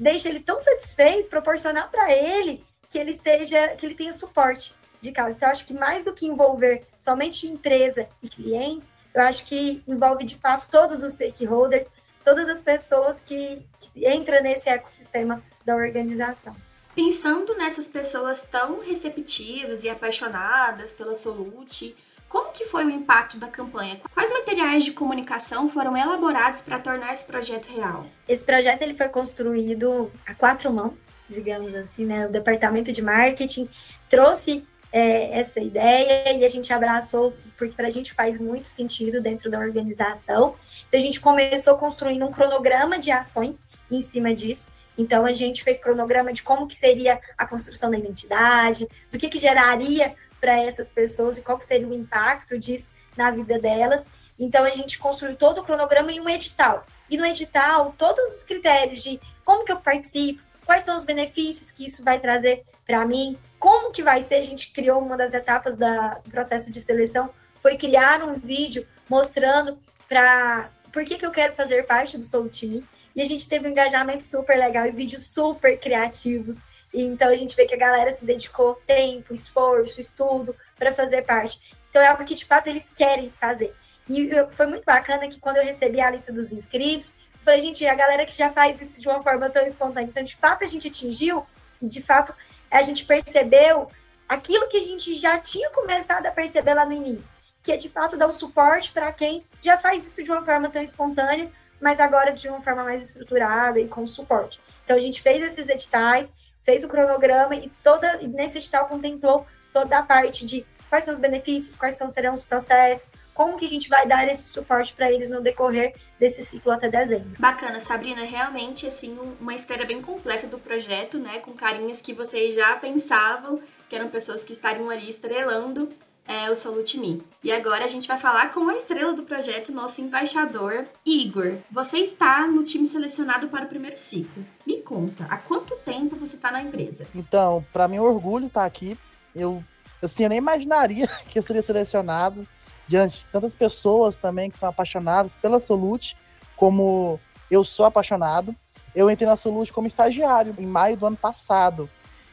deixa 0.00 0.30
ele 0.30 0.40
tão 0.40 0.58
satisfeito, 0.58 1.28
proporcionar 1.28 1.90
para 1.90 2.10
ele 2.10 2.64
que 2.88 2.98
ele 2.98 3.10
esteja, 3.10 3.68
que 3.76 3.84
ele 3.84 3.94
tenha 3.94 4.12
suporte 4.12 4.74
de 5.00 5.12
casa. 5.12 5.36
Então, 5.36 5.50
acho 5.50 5.66
que 5.66 5.74
mais 5.74 6.04
do 6.06 6.14
que 6.14 6.26
envolver 6.26 6.82
somente 6.98 7.46
empresa 7.46 8.08
e 8.22 8.28
clientes, 8.28 8.90
eu 9.14 9.22
acho 9.22 9.44
que 9.44 9.82
envolve 9.86 10.24
de 10.24 10.36
fato 10.36 10.68
todos 10.70 11.02
os 11.02 11.12
stakeholders, 11.12 11.86
todas 12.24 12.48
as 12.48 12.60
pessoas 12.60 13.20
que, 13.20 13.64
que 13.78 14.08
entram 14.08 14.42
nesse 14.42 14.68
ecossistema 14.68 15.42
da 15.64 15.76
organização. 15.76 16.56
Pensando 16.94 17.56
nessas 17.56 17.86
pessoas 17.86 18.42
tão 18.42 18.80
receptivas 18.80 19.84
e 19.84 19.90
apaixonadas 19.90 20.92
pela 20.92 21.14
Solute, 21.14 21.94
como 22.30 22.52
que 22.52 22.64
foi 22.64 22.84
o 22.84 22.90
impacto 22.90 23.36
da 23.36 23.48
campanha? 23.48 24.00
Quais 24.14 24.30
materiais 24.30 24.84
de 24.84 24.92
comunicação 24.92 25.68
foram 25.68 25.96
elaborados 25.96 26.60
para 26.60 26.78
tornar 26.78 27.12
esse 27.12 27.24
projeto 27.24 27.66
real? 27.66 28.06
Esse 28.28 28.44
projeto 28.44 28.82
ele 28.82 28.94
foi 28.94 29.08
construído 29.08 30.12
a 30.24 30.32
quatro 30.32 30.72
mãos, 30.72 31.00
digamos 31.28 31.74
assim, 31.74 32.06
né? 32.06 32.26
O 32.26 32.30
departamento 32.30 32.92
de 32.92 33.02
marketing 33.02 33.68
trouxe 34.08 34.64
é, 34.92 35.40
essa 35.40 35.58
ideia 35.58 36.32
e 36.32 36.44
a 36.44 36.48
gente 36.48 36.72
abraçou, 36.72 37.34
porque 37.58 37.74
para 37.74 37.88
a 37.88 37.90
gente 37.90 38.12
faz 38.12 38.38
muito 38.38 38.68
sentido 38.68 39.20
dentro 39.20 39.50
da 39.50 39.58
organização. 39.58 40.54
Então, 40.88 41.00
a 41.00 41.02
gente 41.02 41.20
começou 41.20 41.76
construindo 41.78 42.24
um 42.24 42.30
cronograma 42.30 42.96
de 42.96 43.10
ações 43.10 43.60
em 43.90 44.02
cima 44.02 44.32
disso. 44.32 44.68
Então, 44.96 45.26
a 45.26 45.32
gente 45.32 45.64
fez 45.64 45.82
cronograma 45.82 46.32
de 46.32 46.44
como 46.44 46.68
que 46.68 46.76
seria 46.76 47.20
a 47.36 47.44
construção 47.44 47.90
da 47.90 47.98
identidade, 47.98 48.86
do 49.10 49.18
que, 49.18 49.28
que 49.28 49.38
geraria 49.38 50.14
para 50.40 50.58
essas 50.58 50.90
pessoas 50.90 51.38
e 51.38 51.42
qual 51.42 51.60
seria 51.60 51.86
o 51.86 51.94
impacto 51.94 52.58
disso 52.58 52.92
na 53.16 53.30
vida 53.30 53.58
delas. 53.58 54.02
Então, 54.38 54.64
a 54.64 54.70
gente 54.70 54.98
construiu 54.98 55.36
todo 55.36 55.60
o 55.60 55.64
cronograma 55.64 56.10
em 56.10 56.20
um 56.20 56.28
edital. 56.28 56.86
E 57.10 57.16
no 57.16 57.26
edital, 57.26 57.94
todos 57.98 58.32
os 58.32 58.44
critérios 58.44 59.02
de 59.02 59.20
como 59.44 59.64
que 59.64 59.72
eu 59.72 59.80
participo, 59.80 60.40
quais 60.64 60.84
são 60.84 60.96
os 60.96 61.04
benefícios 61.04 61.70
que 61.70 61.84
isso 61.84 62.02
vai 62.04 62.18
trazer 62.18 62.64
para 62.86 63.04
mim, 63.04 63.36
como 63.58 63.92
que 63.92 64.02
vai 64.02 64.22
ser, 64.22 64.36
a 64.36 64.42
gente 64.42 64.72
criou 64.72 65.00
uma 65.00 65.16
das 65.16 65.34
etapas 65.34 65.76
da, 65.76 66.14
do 66.24 66.30
processo 66.30 66.70
de 66.70 66.80
seleção, 66.80 67.28
foi 67.60 67.76
criar 67.76 68.22
um 68.22 68.34
vídeo 68.38 68.86
mostrando 69.08 69.78
para 70.08 70.70
por 70.90 71.04
que, 71.04 71.16
que 71.16 71.26
eu 71.26 71.30
quero 71.30 71.54
fazer 71.54 71.84
parte 71.84 72.16
do 72.16 72.24
Soul 72.24 72.48
Team. 72.48 72.82
E 73.14 73.20
a 73.20 73.24
gente 73.24 73.48
teve 73.48 73.66
um 73.68 73.70
engajamento 73.70 74.22
super 74.22 74.56
legal 74.56 74.86
e 74.86 74.90
vídeos 74.90 75.26
super 75.26 75.78
criativos. 75.78 76.56
Então 76.92 77.28
a 77.28 77.36
gente 77.36 77.54
vê 77.54 77.66
que 77.66 77.74
a 77.74 77.78
galera 77.78 78.10
se 78.12 78.24
dedicou 78.24 78.80
tempo, 78.86 79.32
esforço, 79.32 80.00
estudo 80.00 80.54
para 80.78 80.92
fazer 80.92 81.22
parte. 81.22 81.60
Então 81.88 82.02
é 82.02 82.08
algo 82.08 82.24
que 82.24 82.34
de 82.34 82.44
fato 82.44 82.66
eles 82.66 82.90
querem 82.94 83.32
fazer. 83.40 83.74
E 84.08 84.30
foi 84.56 84.66
muito 84.66 84.84
bacana 84.84 85.28
que 85.28 85.38
quando 85.38 85.58
eu 85.58 85.64
recebi 85.64 86.00
a 86.00 86.10
lista 86.10 86.32
dos 86.32 86.50
inscritos, 86.50 87.14
falei, 87.44 87.60
gente, 87.60 87.86
a 87.86 87.94
galera 87.94 88.26
que 88.26 88.36
já 88.36 88.50
faz 88.50 88.80
isso 88.80 89.00
de 89.00 89.08
uma 89.08 89.22
forma 89.22 89.48
tão 89.50 89.64
espontânea. 89.64 90.08
Então, 90.08 90.22
de 90.22 90.36
fato, 90.36 90.64
a 90.64 90.66
gente 90.66 90.88
atingiu, 90.88 91.46
de 91.80 92.02
fato, 92.02 92.34
a 92.70 92.82
gente 92.82 93.04
percebeu 93.04 93.90
aquilo 94.28 94.68
que 94.68 94.76
a 94.76 94.84
gente 94.84 95.14
já 95.14 95.38
tinha 95.38 95.70
começado 95.70 96.26
a 96.26 96.30
perceber 96.30 96.74
lá 96.74 96.84
no 96.84 96.92
início, 96.92 97.32
que 97.62 97.72
é 97.72 97.76
de 97.76 97.88
fato 97.88 98.16
dar 98.16 98.28
o 98.28 98.32
suporte 98.32 98.92
para 98.92 99.12
quem 99.12 99.44
já 99.62 99.78
faz 99.78 100.06
isso 100.06 100.22
de 100.22 100.30
uma 100.30 100.44
forma 100.44 100.68
tão 100.68 100.82
espontânea, 100.82 101.50
mas 101.80 101.98
agora 101.98 102.32
de 102.32 102.48
uma 102.48 102.60
forma 102.60 102.84
mais 102.84 103.02
estruturada 103.02 103.80
e 103.80 103.88
com 103.88 104.06
suporte. 104.06 104.60
Então 104.84 104.96
a 104.96 105.00
gente 105.00 105.20
fez 105.20 105.42
esses 105.42 105.68
editais, 105.68 106.32
fez 106.62 106.84
o 106.84 106.88
cronograma 106.88 107.54
e 107.54 107.70
toda 107.82 108.18
nesse 108.18 108.58
edital 108.58 108.86
contemplou 108.86 109.46
toda 109.72 109.98
a 109.98 110.02
parte 110.02 110.44
de 110.44 110.66
quais 110.88 111.04
são 111.04 111.14
os 111.14 111.20
benefícios, 111.20 111.76
quais 111.76 111.94
são, 111.94 112.08
serão 112.08 112.34
os 112.34 112.42
processos, 112.42 113.14
como 113.32 113.56
que 113.56 113.64
a 113.64 113.68
gente 113.68 113.88
vai 113.88 114.06
dar 114.06 114.28
esse 114.28 114.42
suporte 114.42 114.92
para 114.92 115.10
eles 115.10 115.28
no 115.28 115.40
decorrer 115.40 115.94
desse 116.18 116.44
ciclo 116.44 116.72
até 116.72 116.88
dezembro. 116.88 117.30
Bacana, 117.38 117.80
Sabrina, 117.80 118.24
realmente 118.24 118.86
assim 118.86 119.16
uma 119.40 119.54
esteira 119.54 119.86
bem 119.86 120.02
completa 120.02 120.46
do 120.46 120.58
projeto, 120.58 121.18
né, 121.18 121.38
com 121.38 121.52
carinhas 121.52 122.02
que 122.02 122.12
vocês 122.12 122.54
já 122.54 122.76
pensavam 122.76 123.60
que 123.88 123.96
eram 123.96 124.08
pessoas 124.08 124.44
que 124.44 124.52
estariam 124.52 124.88
ali 124.88 125.08
estrelando 125.08 125.88
é, 126.30 126.48
o 126.48 126.54
Salute 126.54 126.96
Me. 126.96 127.20
E 127.42 127.50
agora 127.50 127.84
a 127.84 127.88
gente 127.88 128.06
vai 128.06 128.16
falar 128.16 128.52
com 128.52 128.68
a 128.68 128.76
estrela 128.76 129.12
do 129.12 129.24
projeto, 129.24 129.72
nosso 129.72 130.00
embaixador, 130.00 130.86
Igor. 131.04 131.56
Você 131.72 131.98
está 131.98 132.46
no 132.46 132.62
time 132.62 132.86
selecionado 132.86 133.48
para 133.48 133.64
o 133.64 133.68
primeiro 133.68 133.98
ciclo. 133.98 134.46
Me 134.64 134.80
conta, 134.80 135.26
há 135.28 135.36
quanto 135.36 135.74
tempo 135.78 136.14
você 136.14 136.36
está 136.36 136.52
na 136.52 136.62
empresa? 136.62 137.08
Então, 137.16 137.66
para 137.72 137.88
mim 137.88 137.96
é 137.96 138.00
orgulho 138.00 138.46
estar 138.46 138.64
aqui. 138.64 138.96
Eu, 139.34 139.64
assim, 140.00 140.22
eu 140.22 140.28
nem 140.28 140.38
imaginaria 140.38 141.08
que 141.28 141.36
eu 141.36 141.42
seria 141.42 141.62
selecionado 141.62 142.46
diante 142.86 143.18
de 143.18 143.26
tantas 143.26 143.56
pessoas 143.56 144.14
também 144.14 144.52
que 144.52 144.58
são 144.58 144.68
apaixonadas 144.68 145.34
pela 145.34 145.58
Solute, 145.58 146.16
como 146.54 147.18
eu 147.50 147.64
sou 147.64 147.86
apaixonado. 147.86 148.54
Eu 148.94 149.10
entrei 149.10 149.28
na 149.28 149.36
Solute 149.36 149.72
como 149.72 149.88
estagiário 149.88 150.54
em 150.56 150.66
maio 150.66 150.96
do 150.96 151.06
ano 151.06 151.16
passado. 151.16 151.90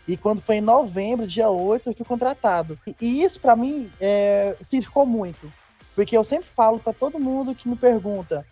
E 0.08 0.16
quando 0.16 0.42
foi 0.42 0.56
em 0.58 0.62
novembro, 0.62 1.28
dia 1.28 1.50
8, 1.50 1.90
eu 1.90 1.94
fui 1.94 2.06
contratado. 2.06 2.80
E 3.02 3.22
isso, 3.24 3.40
para 3.40 3.56
mim, 3.56 3.92
é, 4.00 4.56
significou 4.62 5.06
muito. 5.06 5.52
Porque 5.94 6.16
eu 6.16 6.24
sempre 6.24 6.48
falo 6.56 6.80
para 6.80 6.94
todo 6.94 7.20
mundo 7.20 7.54
que 7.54 7.68
me 7.68 7.76
pergunta 7.76 8.46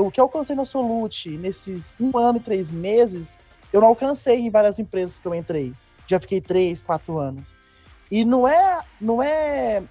o 0.00 0.10
que 0.10 0.18
eu 0.18 0.24
alcancei 0.24 0.56
na 0.56 0.64
Solute 0.64 1.30
nesses 1.30 1.92
um 2.00 2.16
ano 2.16 2.38
e 2.38 2.40
três 2.40 2.72
meses, 2.72 3.36
eu 3.72 3.80
não 3.80 3.88
alcancei 3.88 4.40
em 4.40 4.50
várias 4.50 4.78
empresas 4.78 5.20
que 5.20 5.26
eu 5.26 5.34
entrei. 5.34 5.74
Já 6.06 6.18
fiquei 6.18 6.40
três, 6.40 6.82
quatro 6.82 7.18
anos. 7.18 7.52
E 8.10 8.24
não 8.24 8.48
é, 8.48 8.80
não 9.00 9.22
é 9.22 9.82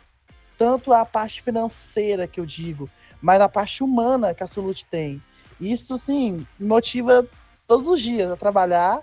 tanto 0.58 0.92
a 0.92 1.06
parte 1.06 1.42
financeira 1.42 2.28
que 2.28 2.40
eu 2.40 2.46
digo, 2.46 2.90
mas 3.22 3.42
a 3.42 3.50
parte 3.50 3.84
humana 3.84 4.34
que 4.34 4.44
a 4.44 4.48
Solute 4.48 4.86
tem. 4.86 5.22
Isso, 5.60 5.98
sim, 5.98 6.48
motiva 6.60 7.28
todos 7.68 7.88
os 7.88 8.02
dias 8.02 8.32
a 8.32 8.38
trabalhar. 8.38 9.02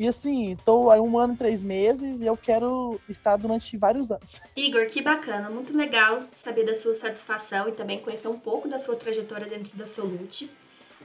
E 0.00 0.08
assim, 0.08 0.52
estou 0.52 0.90
há 0.90 0.98
um 0.98 1.18
ano 1.18 1.34
e 1.34 1.36
três 1.36 1.62
meses 1.62 2.22
e 2.22 2.26
eu 2.26 2.34
quero 2.34 2.98
estar 3.06 3.36
durante 3.36 3.76
vários 3.76 4.10
anos. 4.10 4.40
Igor, 4.56 4.86
que 4.86 5.02
bacana, 5.02 5.50
muito 5.50 5.76
legal 5.76 6.22
saber 6.34 6.64
da 6.64 6.74
sua 6.74 6.94
satisfação 6.94 7.68
e 7.68 7.72
também 7.72 7.98
conhecer 7.98 8.28
um 8.28 8.38
pouco 8.38 8.66
da 8.66 8.78
sua 8.78 8.96
trajetória 8.96 9.46
dentro 9.46 9.76
da 9.76 9.86
Solute. 9.86 10.50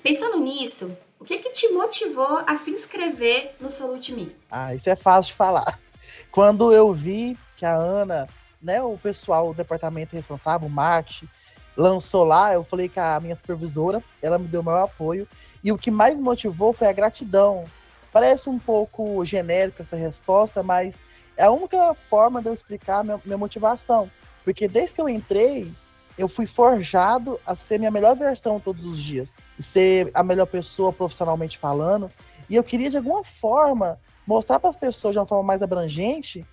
Pensando 0.02 0.40
nisso, 0.40 0.98
o 1.20 1.26
que 1.26 1.40
que 1.40 1.50
te 1.50 1.68
motivou 1.74 2.42
a 2.48 2.56
se 2.56 2.72
inscrever 2.72 3.58
no 3.60 3.70
Solute 3.70 4.14
Me? 4.14 4.34
Ah, 4.50 4.74
isso 4.74 4.90
é 4.90 4.96
fácil 4.96 5.34
de 5.34 5.38
falar. 5.38 5.78
Quando 6.32 6.72
eu 6.72 6.94
vi 6.94 7.38
que 7.58 7.66
a 7.66 7.76
Ana 7.76 8.30
né, 8.64 8.82
o 8.82 8.98
pessoal, 8.98 9.50
o 9.50 9.54
departamento 9.54 10.16
responsável, 10.16 10.70
o 10.70 10.72
marketing, 10.72 11.28
lançou 11.76 12.24
lá, 12.24 12.54
eu 12.54 12.64
falei 12.64 12.88
com 12.88 13.02
a 13.02 13.20
minha 13.20 13.36
supervisora, 13.36 14.02
ela 14.22 14.40
me 14.40 14.48
deu 14.48 14.62
o 14.62 14.64
maior 14.64 14.86
apoio, 14.86 15.28
e 15.62 15.70
o 15.70 15.78
que 15.78 15.92
mais 15.92 16.18
motivou 16.18 16.72
foi 16.72 16.88
a 16.88 16.94
gratidão. 16.94 17.66
Parece 18.16 18.50
um 18.50 18.58
pouco 18.58 19.26
genérico 19.26 19.82
essa 19.82 19.98
resposta, 19.98 20.64
mas 20.64 21.04
é 21.36 21.44
a 21.44 21.52
única 21.52 21.94
forma 22.10 22.42
de 22.42 22.48
eu 22.48 22.54
explicar 22.54 23.04
minha, 23.04 23.20
minha 23.26 23.38
motivação. 23.38 24.10
Porque 24.42 24.70
desde 24.70 24.96
que 24.96 25.02
eu 25.02 25.10
entrei, 25.10 25.70
eu 26.18 26.30
fui 26.30 26.46
forjado 26.46 27.38
a 27.46 27.58
ser 27.58 27.78
minha 27.78 27.92
melhor 27.92 28.16
versão 28.16 28.58
todos 28.58 28.86
os 28.86 29.04
dias, 29.04 29.42
ser 29.60 30.12
a 30.14 30.24
melhor 30.24 30.46
pessoa 30.46 30.94
profissionalmente 30.94 31.58
falando, 31.58 32.10
e 32.50 32.56
eu 32.56 32.64
queria 32.64 32.90
de 32.90 32.96
alguma 32.96 33.22
forma 33.22 34.00
mostrar 34.26 34.62
para 34.62 34.70
as 34.70 34.78
pessoas 34.78 35.12
de 35.12 35.20
uma 35.20 35.28
forma 35.28 35.44
mais 35.44 35.62
abrangente 35.62 36.46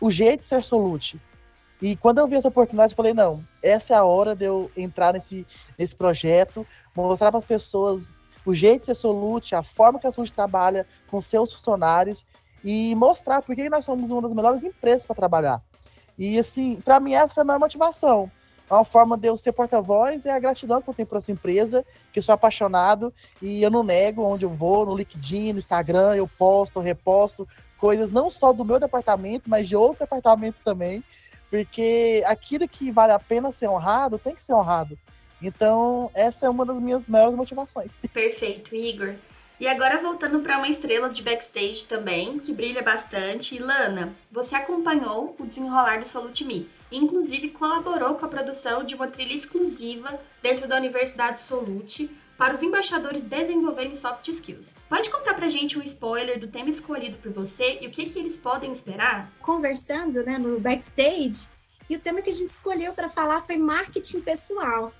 o 0.00 0.12
jeito 0.12 0.42
de 0.42 0.46
ser 0.46 0.62
Solute, 0.62 1.20
e 1.82 1.96
quando 1.96 2.18
eu 2.18 2.28
vi 2.28 2.36
essa 2.36 2.46
oportunidade, 2.46 2.92
eu 2.92 2.96
falei, 2.96 3.12
não, 3.12 3.44
essa 3.60 3.92
é 3.92 3.96
a 3.96 4.04
hora 4.04 4.36
de 4.36 4.44
eu 4.44 4.70
entrar 4.76 5.12
nesse, 5.12 5.44
nesse 5.76 5.96
projeto, 5.96 6.64
mostrar 6.94 7.32
para 7.32 7.38
as 7.38 7.46
pessoas 7.46 8.17
o 8.44 8.54
jeito 8.54 8.80
de 8.80 8.86
ser 8.86 8.94
Solute, 8.94 9.54
a 9.54 9.62
forma 9.62 9.98
que 9.98 10.06
a 10.06 10.12
Solute 10.12 10.32
trabalha 10.32 10.86
com 11.10 11.20
seus 11.20 11.52
funcionários 11.52 12.24
e 12.62 12.94
mostrar 12.94 13.42
por 13.42 13.54
que 13.54 13.68
nós 13.68 13.84
somos 13.84 14.10
uma 14.10 14.22
das 14.22 14.34
melhores 14.34 14.64
empresas 14.64 15.06
para 15.06 15.16
trabalhar. 15.16 15.62
E 16.18 16.38
assim, 16.38 16.76
para 16.76 16.98
mim 16.98 17.14
essa 17.14 17.34
foi 17.34 17.42
a 17.42 17.44
maior 17.44 17.60
motivação. 17.60 18.30
É 18.70 18.74
uma 18.74 18.84
forma 18.84 19.16
de 19.16 19.28
eu 19.28 19.36
ser 19.36 19.52
porta-voz 19.52 20.26
é 20.26 20.30
a 20.30 20.38
gratidão 20.38 20.82
que 20.82 20.90
eu 20.90 20.94
tenho 20.94 21.06
por 21.06 21.16
essa 21.16 21.32
empresa, 21.32 21.84
que 22.12 22.18
eu 22.18 22.22
sou 22.22 22.34
apaixonado 22.34 23.14
e 23.40 23.62
eu 23.62 23.70
não 23.70 23.82
nego 23.82 24.22
onde 24.22 24.44
eu 24.44 24.50
vou, 24.50 24.84
no 24.84 24.94
LinkedIn, 24.94 25.52
no 25.54 25.58
Instagram, 25.58 26.14
eu 26.14 26.28
posto, 26.28 26.78
eu 26.78 26.82
reposto 26.82 27.48
coisas 27.78 28.10
não 28.10 28.30
só 28.30 28.52
do 28.52 28.64
meu 28.64 28.78
departamento, 28.78 29.48
mas 29.48 29.68
de 29.68 29.76
outros 29.76 30.00
departamentos 30.00 30.60
também. 30.62 31.02
Porque 31.48 32.22
aquilo 32.26 32.68
que 32.68 32.90
vale 32.90 33.12
a 33.12 33.18
pena 33.18 33.52
ser 33.52 33.68
honrado 33.68 34.18
tem 34.18 34.34
que 34.34 34.42
ser 34.42 34.52
honrado. 34.52 34.98
Então, 35.40 36.10
essa 36.14 36.46
é 36.46 36.50
uma 36.50 36.66
das 36.66 36.76
minhas 36.76 37.06
maiores 37.06 37.36
motivações. 37.36 37.92
Perfeito, 38.12 38.74
Igor. 38.74 39.14
E 39.60 39.66
agora 39.66 39.98
voltando 39.98 40.38
para 40.38 40.56
uma 40.56 40.68
estrela 40.68 41.10
de 41.10 41.20
backstage 41.20 41.84
também, 41.86 42.38
que 42.38 42.52
brilha 42.52 42.80
bastante. 42.80 43.56
Ilana, 43.56 44.14
você 44.30 44.54
acompanhou 44.54 45.34
o 45.36 45.44
desenrolar 45.44 45.98
do 45.98 46.06
Salute 46.06 46.44
Me, 46.44 46.68
inclusive 46.92 47.48
colaborou 47.48 48.14
com 48.14 48.24
a 48.24 48.28
produção 48.28 48.84
de 48.84 48.94
uma 48.94 49.08
trilha 49.08 49.34
exclusiva 49.34 50.20
dentro 50.40 50.68
da 50.68 50.76
Universidade 50.76 51.40
Solute 51.40 52.08
para 52.36 52.54
os 52.54 52.62
embaixadores 52.62 53.24
desenvolverem 53.24 53.96
soft 53.96 54.28
skills. 54.28 54.76
Pode 54.88 55.10
contar 55.10 55.34
pra 55.34 55.48
gente 55.48 55.76
um 55.76 55.82
spoiler 55.82 56.38
do 56.38 56.46
tema 56.46 56.70
escolhido 56.70 57.18
por 57.18 57.32
você 57.32 57.78
e 57.80 57.88
o 57.88 57.90
que, 57.90 58.06
que 58.06 58.18
eles 58.18 58.38
podem 58.38 58.70
esperar? 58.70 59.28
Conversando 59.40 60.22
né, 60.22 60.38
no 60.38 60.60
backstage, 60.60 61.48
e 61.90 61.96
o 61.96 61.98
tema 61.98 62.22
que 62.22 62.30
a 62.30 62.32
gente 62.32 62.50
escolheu 62.50 62.92
para 62.92 63.08
falar 63.08 63.40
foi 63.40 63.56
marketing 63.56 64.20
pessoal. 64.20 64.92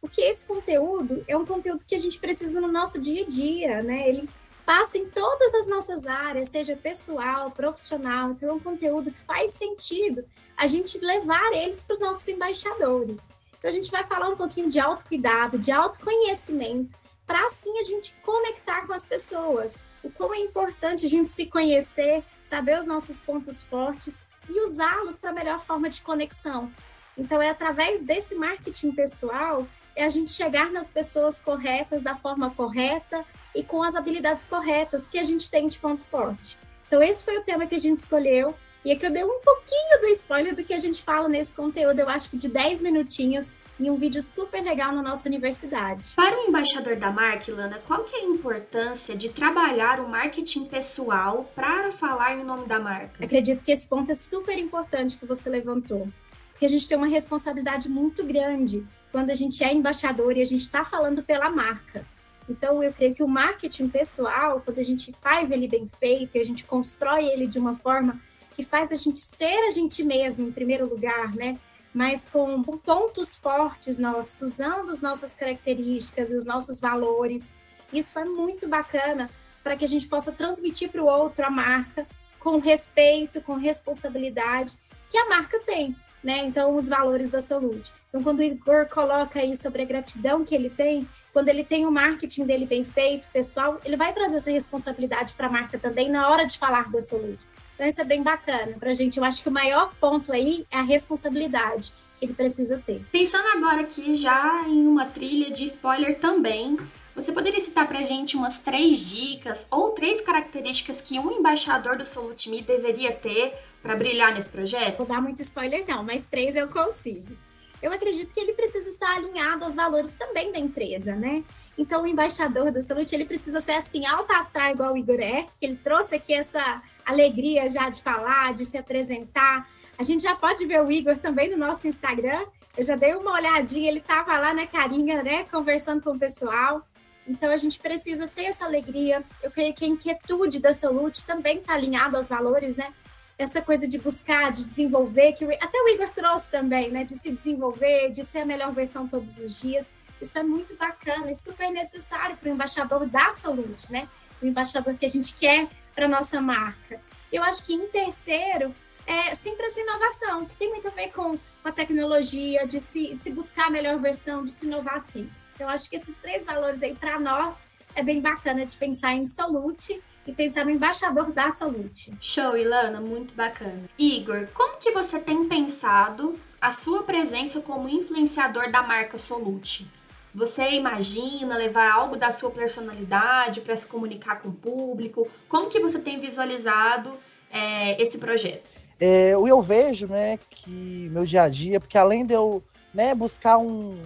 Porque 0.00 0.20
esse 0.20 0.46
conteúdo 0.46 1.24
é 1.26 1.36
um 1.36 1.44
conteúdo 1.44 1.84
que 1.84 1.94
a 1.94 1.98
gente 1.98 2.18
precisa 2.18 2.60
no 2.60 2.68
nosso 2.68 3.00
dia 3.00 3.24
a 3.24 3.26
dia, 3.26 3.82
né? 3.82 4.08
Ele 4.08 4.28
passa 4.64 4.98
em 4.98 5.08
todas 5.08 5.54
as 5.54 5.66
nossas 5.66 6.06
áreas, 6.06 6.50
seja 6.50 6.76
pessoal, 6.76 7.50
profissional, 7.50 8.32
então 8.32 8.50
é 8.50 8.52
um 8.52 8.60
conteúdo 8.60 9.10
que 9.10 9.18
faz 9.18 9.52
sentido 9.52 10.24
a 10.56 10.66
gente 10.66 10.98
levar 10.98 11.52
eles 11.52 11.80
para 11.80 11.94
os 11.94 12.00
nossos 12.00 12.28
embaixadores. 12.28 13.28
Então, 13.58 13.70
a 13.70 13.72
gente 13.72 13.90
vai 13.90 14.04
falar 14.04 14.28
um 14.28 14.36
pouquinho 14.36 14.68
de 14.68 14.78
autocuidado, 14.78 15.58
de 15.58 15.72
autoconhecimento, 15.72 16.94
para 17.26 17.44
assim 17.46 17.78
a 17.78 17.82
gente 17.82 18.14
conectar 18.22 18.86
com 18.86 18.92
as 18.92 19.04
pessoas. 19.04 19.82
O 20.02 20.10
quão 20.10 20.34
é 20.34 20.38
importante 20.38 21.06
a 21.06 21.08
gente 21.08 21.28
se 21.28 21.46
conhecer, 21.46 22.22
saber 22.42 22.78
os 22.78 22.86
nossos 22.86 23.20
pontos 23.20 23.62
fortes 23.62 24.26
e 24.48 24.60
usá-los 24.60 25.18
para 25.18 25.30
a 25.30 25.34
melhor 25.34 25.60
forma 25.60 25.88
de 25.88 26.00
conexão. 26.02 26.72
Então, 27.16 27.42
é 27.42 27.50
através 27.50 28.02
desse 28.02 28.34
marketing 28.34 28.92
pessoal 28.92 29.66
é 29.98 30.04
a 30.04 30.08
gente 30.08 30.30
chegar 30.30 30.70
nas 30.70 30.88
pessoas 30.88 31.40
corretas, 31.40 32.02
da 32.02 32.14
forma 32.14 32.50
correta 32.50 33.24
e 33.52 33.64
com 33.64 33.82
as 33.82 33.96
habilidades 33.96 34.44
corretas 34.44 35.08
que 35.08 35.18
a 35.18 35.24
gente 35.24 35.50
tem 35.50 35.66
de 35.66 35.76
ponto 35.76 36.04
forte. 36.04 36.56
Então, 36.86 37.02
esse 37.02 37.24
foi 37.24 37.36
o 37.38 37.42
tema 37.42 37.66
que 37.66 37.74
a 37.74 37.80
gente 37.80 37.98
escolheu 37.98 38.54
E 38.84 38.92
aqui 38.92 39.04
eu 39.04 39.10
dei 39.10 39.24
um 39.24 39.40
pouquinho 39.40 40.00
do 40.00 40.06
spoiler 40.14 40.54
do 40.54 40.62
que 40.62 40.72
a 40.72 40.78
gente 40.78 41.02
fala 41.02 41.28
nesse 41.28 41.52
conteúdo, 41.52 41.98
eu 41.98 42.08
acho 42.08 42.30
que 42.30 42.36
de 42.36 42.48
10 42.48 42.80
minutinhos, 42.80 43.56
em 43.78 43.90
um 43.90 43.96
vídeo 43.96 44.22
super 44.22 44.62
legal 44.62 44.92
na 44.92 45.02
nossa 45.02 45.28
universidade. 45.28 46.12
Para 46.14 46.38
o 46.38 46.48
embaixador 46.48 46.94
da 46.94 47.10
marca, 47.10 47.50
Ilana, 47.50 47.80
qual 47.86 48.04
que 48.04 48.14
é 48.14 48.20
a 48.20 48.24
importância 48.24 49.16
de 49.16 49.30
trabalhar 49.30 49.98
o 49.98 50.08
marketing 50.08 50.66
pessoal 50.66 51.50
para 51.56 51.90
falar 51.90 52.36
em 52.36 52.44
nome 52.44 52.66
da 52.66 52.78
marca? 52.78 53.24
Acredito 53.24 53.64
que 53.64 53.72
esse 53.72 53.86
ponto 53.88 54.12
é 54.12 54.14
super 54.14 54.56
importante 54.56 55.16
que 55.16 55.26
você 55.26 55.50
levantou, 55.50 56.08
porque 56.52 56.64
a 56.64 56.68
gente 56.68 56.88
tem 56.88 56.96
uma 56.96 57.08
responsabilidade 57.08 57.88
muito 57.88 58.24
grande 58.24 58.86
quando 59.10 59.30
a 59.30 59.34
gente 59.34 59.62
é 59.64 59.72
embaixador 59.72 60.36
e 60.36 60.42
a 60.42 60.46
gente 60.46 60.62
está 60.62 60.84
falando 60.84 61.22
pela 61.22 61.50
marca. 61.50 62.04
Então, 62.48 62.82
eu 62.82 62.92
creio 62.92 63.14
que 63.14 63.22
o 63.22 63.28
marketing 63.28 63.88
pessoal, 63.88 64.62
quando 64.64 64.78
a 64.78 64.82
gente 64.82 65.12
faz 65.12 65.50
ele 65.50 65.68
bem 65.68 65.86
feito 65.86 66.36
e 66.36 66.40
a 66.40 66.44
gente 66.44 66.64
constrói 66.64 67.26
ele 67.26 67.46
de 67.46 67.58
uma 67.58 67.76
forma 67.76 68.20
que 68.54 68.64
faz 68.64 68.90
a 68.90 68.96
gente 68.96 69.20
ser 69.20 69.68
a 69.68 69.70
gente 69.70 70.02
mesmo, 70.02 70.48
em 70.48 70.52
primeiro 70.52 70.88
lugar, 70.88 71.34
né? 71.34 71.58
Mas 71.92 72.28
com, 72.28 72.62
com 72.64 72.76
pontos 72.78 73.36
fortes 73.36 73.98
nossos, 73.98 74.40
usando 74.40 74.90
as 74.90 75.00
nossas 75.00 75.34
características 75.34 76.32
e 76.32 76.36
os 76.36 76.44
nossos 76.44 76.80
valores. 76.80 77.54
Isso 77.92 78.18
é 78.18 78.24
muito 78.24 78.68
bacana 78.68 79.30
para 79.62 79.76
que 79.76 79.84
a 79.84 79.88
gente 79.88 80.08
possa 80.08 80.32
transmitir 80.32 80.90
para 80.90 81.02
o 81.02 81.06
outro 81.06 81.44
a 81.44 81.50
marca 81.50 82.06
com 82.38 82.58
respeito, 82.58 83.40
com 83.42 83.54
responsabilidade 83.54 84.78
que 85.08 85.18
a 85.18 85.28
marca 85.28 85.58
tem, 85.60 85.94
né? 86.22 86.38
Então, 86.44 86.76
os 86.76 86.88
valores 86.88 87.30
da 87.30 87.40
saúde. 87.40 87.92
Então, 88.08 88.22
quando 88.22 88.40
o 88.40 88.42
Igor 88.42 88.86
coloca 88.86 89.38
aí 89.38 89.56
sobre 89.56 89.82
a 89.82 89.84
gratidão 89.84 90.44
que 90.44 90.54
ele 90.54 90.70
tem, 90.70 91.08
quando 91.32 91.48
ele 91.48 91.62
tem 91.62 91.86
o 91.86 91.90
marketing 91.90 92.44
dele 92.44 92.66
bem 92.66 92.84
feito, 92.84 93.28
pessoal, 93.32 93.80
ele 93.84 93.96
vai 93.96 94.12
trazer 94.12 94.36
essa 94.36 94.50
responsabilidade 94.50 95.34
para 95.34 95.46
a 95.46 95.50
marca 95.50 95.78
também 95.78 96.10
na 96.10 96.28
hora 96.28 96.44
de 96.44 96.58
falar 96.58 96.90
da 96.90 97.00
saúde. 97.00 97.38
Então, 97.74 97.86
isso 97.86 98.00
é 98.00 98.04
bem 98.04 98.22
bacana 98.22 98.76
para 98.78 98.90
a 98.90 98.94
gente. 98.94 99.18
Eu 99.18 99.24
acho 99.24 99.42
que 99.42 99.48
o 99.48 99.52
maior 99.52 99.92
ponto 100.00 100.32
aí 100.32 100.66
é 100.70 100.78
a 100.78 100.82
responsabilidade 100.82 101.92
que 102.18 102.24
ele 102.24 102.34
precisa 102.34 102.82
ter. 102.84 103.04
Pensando 103.12 103.46
agora 103.48 103.82
aqui 103.82 104.14
já 104.16 104.64
em 104.66 104.86
uma 104.86 105.06
trilha 105.06 105.50
de 105.52 105.64
spoiler 105.64 106.18
também, 106.18 106.76
você 107.22 107.32
poderia 107.32 107.60
citar 107.60 107.86
para 107.86 107.98
a 107.98 108.02
gente 108.02 108.36
umas 108.36 108.58
três 108.58 109.10
dicas 109.10 109.66
ou 109.70 109.90
três 109.90 110.20
características 110.20 111.00
que 111.00 111.18
um 111.18 111.30
embaixador 111.32 111.96
do 111.96 112.04
Solutimi 112.04 112.62
deveria 112.62 113.12
ter 113.12 113.54
para 113.82 113.96
brilhar 113.96 114.34
nesse 114.34 114.48
projeto? 114.48 114.98
Vou 114.98 115.06
dar 115.06 115.20
muito 115.20 115.42
spoiler 115.42 115.84
não, 115.86 116.02
mas 116.02 116.24
três 116.24 116.56
eu 116.56 116.68
consigo 116.68 117.36
eu 117.80 117.92
acredito 117.92 118.34
que 118.34 118.40
ele 118.40 118.52
precisa 118.52 118.88
estar 118.88 119.16
alinhado 119.16 119.64
aos 119.64 119.74
valores 119.74 120.14
também 120.14 120.50
da 120.50 120.58
empresa, 120.58 121.14
né? 121.14 121.44
Então, 121.76 122.02
o 122.02 122.06
embaixador 122.06 122.72
da 122.72 122.82
saúde, 122.82 123.14
ele 123.14 123.24
precisa 123.24 123.60
ser 123.60 123.72
assim, 123.72 124.04
alto 124.04 124.32
astral 124.32 124.72
igual 124.72 124.92
o 124.92 124.96
Igor 124.96 125.20
é, 125.20 125.46
ele 125.60 125.76
trouxe 125.76 126.16
aqui 126.16 126.34
essa 126.34 126.82
alegria 127.06 127.68
já 127.68 127.88
de 127.88 128.02
falar, 128.02 128.52
de 128.52 128.64
se 128.64 128.76
apresentar. 128.76 129.68
A 129.96 130.02
gente 130.02 130.22
já 130.22 130.34
pode 130.34 130.66
ver 130.66 130.82
o 130.82 130.90
Igor 130.90 131.16
também 131.18 131.48
no 131.50 131.56
nosso 131.56 131.86
Instagram. 131.86 132.44
Eu 132.76 132.84
já 132.84 132.96
dei 132.96 133.14
uma 133.14 133.32
olhadinha, 133.32 133.88
ele 133.88 133.98
estava 133.98 134.36
lá 134.38 134.52
na 134.52 134.66
carinha, 134.66 135.22
né, 135.22 135.44
conversando 135.44 136.02
com 136.02 136.10
o 136.10 136.18
pessoal. 136.18 136.84
Então, 137.28 137.50
a 137.50 137.56
gente 137.56 137.78
precisa 137.78 138.26
ter 138.26 138.44
essa 138.44 138.64
alegria. 138.64 139.22
Eu 139.42 139.50
creio 139.50 139.74
que 139.74 139.84
a 139.84 139.88
inquietude 139.88 140.60
da 140.60 140.72
Solute 140.72 141.24
também 141.26 141.58
está 141.58 141.74
alinhada 141.74 142.16
aos 142.16 142.28
valores, 142.28 142.74
né? 142.74 142.92
essa 143.38 143.62
coisa 143.62 143.86
de 143.86 143.98
buscar, 143.98 144.50
de 144.50 144.64
desenvolver, 144.64 145.32
que 145.32 145.44
até 145.44 145.78
o 145.78 145.88
Igor 145.90 146.10
trouxe 146.10 146.50
também, 146.50 146.90
né? 146.90 147.04
De 147.04 147.14
se 147.14 147.30
desenvolver, 147.30 148.10
de 148.10 148.24
ser 148.24 148.38
a 148.38 148.44
melhor 148.44 148.72
versão 148.72 149.06
todos 149.06 149.38
os 149.38 149.60
dias. 149.60 149.94
Isso 150.20 150.36
é 150.36 150.42
muito 150.42 150.74
bacana 150.74 151.30
e 151.30 151.36
super 151.36 151.70
necessário 151.70 152.36
para 152.36 152.50
o 152.50 152.52
embaixador 152.52 153.06
da 153.06 153.30
saúde, 153.30 153.86
né? 153.90 154.08
O 154.42 154.46
embaixador 154.46 154.92
que 154.96 155.06
a 155.06 155.08
gente 155.08 155.36
quer 155.36 155.68
para 155.94 156.08
nossa 156.08 156.40
marca. 156.40 157.00
Eu 157.32 157.44
acho 157.44 157.64
que 157.64 157.72
em 157.72 157.86
terceiro 157.86 158.74
é 159.06 159.34
sempre 159.36 159.66
essa 159.66 159.80
inovação, 159.80 160.44
que 160.44 160.56
tem 160.56 160.68
muito 160.70 160.88
a 160.88 160.90
ver 160.90 161.12
com 161.12 161.38
a 161.64 161.70
tecnologia, 161.70 162.66
de 162.66 162.80
se, 162.80 163.14
de 163.14 163.18
se 163.18 163.30
buscar 163.30 163.68
a 163.68 163.70
melhor 163.70 163.98
versão, 163.98 164.42
de 164.42 164.50
se 164.50 164.66
inovar 164.66 165.00
sempre. 165.00 165.37
Então, 165.58 165.66
eu 165.66 165.74
acho 165.74 165.90
que 165.90 165.96
esses 165.96 166.16
três 166.16 166.44
valores 166.44 166.84
aí, 166.84 166.94
para 166.94 167.18
nós, 167.18 167.58
é 167.96 168.00
bem 168.00 168.20
bacana 168.20 168.64
de 168.64 168.76
pensar 168.76 169.12
em 169.14 169.26
Solute 169.26 170.00
e 170.24 170.32
pensar 170.32 170.64
no 170.64 170.70
embaixador 170.70 171.32
da 171.32 171.50
saúde. 171.50 172.16
Show, 172.20 172.56
Ilana, 172.56 173.00
muito 173.00 173.34
bacana. 173.34 173.82
Igor, 173.98 174.46
como 174.54 174.78
que 174.78 174.92
você 174.92 175.18
tem 175.18 175.48
pensado 175.48 176.38
a 176.60 176.70
sua 176.70 177.02
presença 177.02 177.60
como 177.60 177.88
influenciador 177.88 178.70
da 178.70 178.82
marca 178.82 179.18
Solute? 179.18 179.90
Você 180.32 180.70
imagina 180.70 181.56
levar 181.56 181.90
algo 181.90 182.16
da 182.16 182.30
sua 182.30 182.52
personalidade 182.52 183.60
para 183.62 183.74
se 183.74 183.88
comunicar 183.88 184.40
com 184.40 184.50
o 184.50 184.52
público? 184.52 185.26
Como 185.48 185.68
que 185.68 185.80
você 185.80 185.98
tem 185.98 186.20
visualizado 186.20 187.18
é, 187.50 188.00
esse 188.00 188.18
projeto? 188.18 188.78
É, 189.00 189.32
eu 189.32 189.60
vejo, 189.60 190.06
né, 190.06 190.38
que 190.50 191.08
meu 191.10 191.24
dia 191.24 191.42
a 191.42 191.48
dia, 191.48 191.80
porque 191.80 191.98
além 191.98 192.24
de 192.24 192.34
eu 192.34 192.62
né, 192.94 193.12
buscar 193.12 193.58
um 193.58 194.00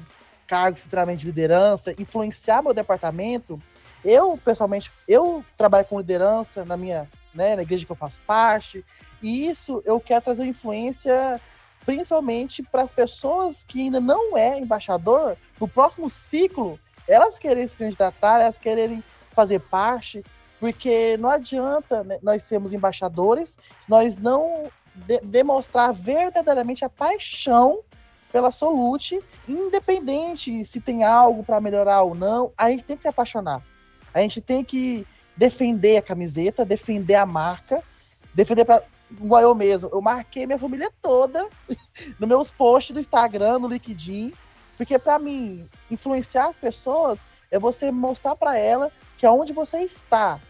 cargo 0.52 0.76
futuramente 0.76 1.20
de 1.20 1.28
liderança, 1.28 1.94
influenciar 1.98 2.62
meu 2.62 2.74
departamento, 2.74 3.58
eu, 4.04 4.38
pessoalmente, 4.44 4.92
eu 5.08 5.42
trabalho 5.56 5.86
com 5.86 5.98
liderança 5.98 6.62
na 6.62 6.76
minha, 6.76 7.08
né, 7.34 7.56
na 7.56 7.62
igreja 7.62 7.86
que 7.86 7.90
eu 7.90 7.96
faço 7.96 8.20
parte, 8.26 8.84
e 9.22 9.48
isso 9.48 9.82
eu 9.86 9.98
quero 9.98 10.22
trazer 10.22 10.44
influência 10.44 11.40
principalmente 11.86 12.62
para 12.62 12.82
as 12.82 12.92
pessoas 12.92 13.64
que 13.64 13.80
ainda 13.80 13.98
não 13.98 14.36
é 14.36 14.58
embaixador, 14.58 15.38
no 15.58 15.66
próximo 15.66 16.10
ciclo, 16.10 16.78
elas 17.08 17.38
querem 17.38 17.66
se 17.66 17.74
candidatar, 17.74 18.42
elas 18.42 18.58
querem 18.58 19.02
fazer 19.30 19.58
parte, 19.58 20.22
porque 20.60 21.16
não 21.16 21.30
adianta 21.30 22.04
né, 22.04 22.18
nós 22.22 22.42
sermos 22.42 22.74
embaixadores 22.74 23.56
se 23.80 23.88
nós 23.88 24.18
não 24.18 24.70
de 24.94 25.18
demonstrar 25.20 25.94
verdadeiramente 25.94 26.84
a 26.84 26.90
paixão 26.90 27.80
pela 28.32 28.50
Solute, 28.50 29.20
independente 29.46 30.64
se 30.64 30.80
tem 30.80 31.04
algo 31.04 31.44
para 31.44 31.60
melhorar 31.60 32.02
ou 32.02 32.14
não, 32.14 32.50
a 32.56 32.70
gente 32.70 32.82
tem 32.82 32.96
que 32.96 33.02
se 33.02 33.08
apaixonar. 33.08 33.62
A 34.12 34.20
gente 34.20 34.40
tem 34.40 34.64
que 34.64 35.06
defender 35.36 35.98
a 35.98 36.02
camiseta, 36.02 36.64
defender 36.64 37.14
a 37.14 37.26
marca, 37.26 37.82
defender 38.34 38.64
para 38.64 38.82
igual 39.10 39.42
eu 39.42 39.54
mesmo. 39.54 39.90
Eu 39.92 40.00
marquei 40.00 40.46
minha 40.46 40.58
família 40.58 40.90
toda 41.02 41.46
nos 42.18 42.28
meus 42.28 42.50
posts 42.50 42.94
do 42.94 43.00
Instagram, 43.00 43.58
no 43.58 43.68
LinkedIn, 43.68 44.32
porque 44.78 44.98
para 44.98 45.18
mim 45.18 45.68
influenciar 45.90 46.48
as 46.48 46.56
pessoas 46.56 47.20
é 47.50 47.58
você 47.58 47.90
mostrar 47.90 48.34
para 48.34 48.58
ela 48.58 48.90
que 49.18 49.26
aonde 49.26 49.52
você 49.52 49.78
está 49.78 50.40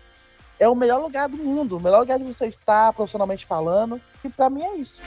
é 0.58 0.68
o 0.68 0.76
melhor 0.76 1.00
lugar 1.02 1.28
do 1.28 1.36
mundo, 1.36 1.76
o 1.76 1.80
melhor 1.80 1.98
lugar 2.00 2.18
de 2.18 2.24
você 2.24 2.46
estar 2.46 2.92
profissionalmente 2.92 3.44
falando. 3.44 4.00
E 4.22 4.28
para 4.28 4.48
mim 4.48 4.62
é 4.62 4.76
isso. 4.76 5.02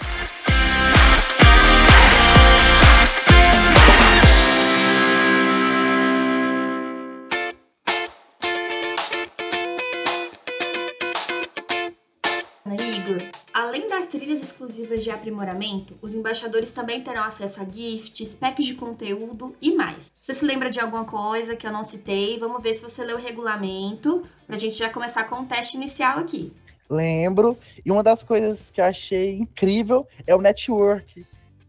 Trilhas 14.15 14.41
exclusivas 14.41 15.03
de 15.03 15.11
aprimoramento, 15.11 15.97
os 16.01 16.15
embaixadores 16.15 16.71
também 16.71 17.03
terão 17.03 17.23
acesso 17.23 17.61
a 17.61 17.65
gifts, 17.65 18.33
packs 18.35 18.65
de 18.65 18.73
conteúdo 18.73 19.53
e 19.61 19.75
mais. 19.75 20.09
Você 20.21 20.33
se 20.33 20.45
lembra 20.45 20.69
de 20.69 20.79
alguma 20.79 21.03
coisa 21.03 21.55
que 21.55 21.67
eu 21.67 21.71
não 21.71 21.83
citei? 21.83 22.39
Vamos 22.39 22.63
ver 22.63 22.73
se 22.73 22.83
você 22.83 23.03
leu 23.03 23.17
o 23.17 23.21
regulamento, 23.21 24.23
pra 24.47 24.55
gente 24.55 24.77
já 24.77 24.89
começar 24.89 25.25
com 25.25 25.41
o 25.41 25.45
teste 25.45 25.75
inicial 25.75 26.19
aqui. 26.19 26.53
Lembro, 26.89 27.57
e 27.85 27.91
uma 27.91 28.01
das 28.01 28.23
coisas 28.23 28.71
que 28.71 28.79
eu 28.79 28.85
achei 28.85 29.33
incrível 29.35 30.07
é 30.25 30.33
o 30.33 30.41
network. 30.41 31.25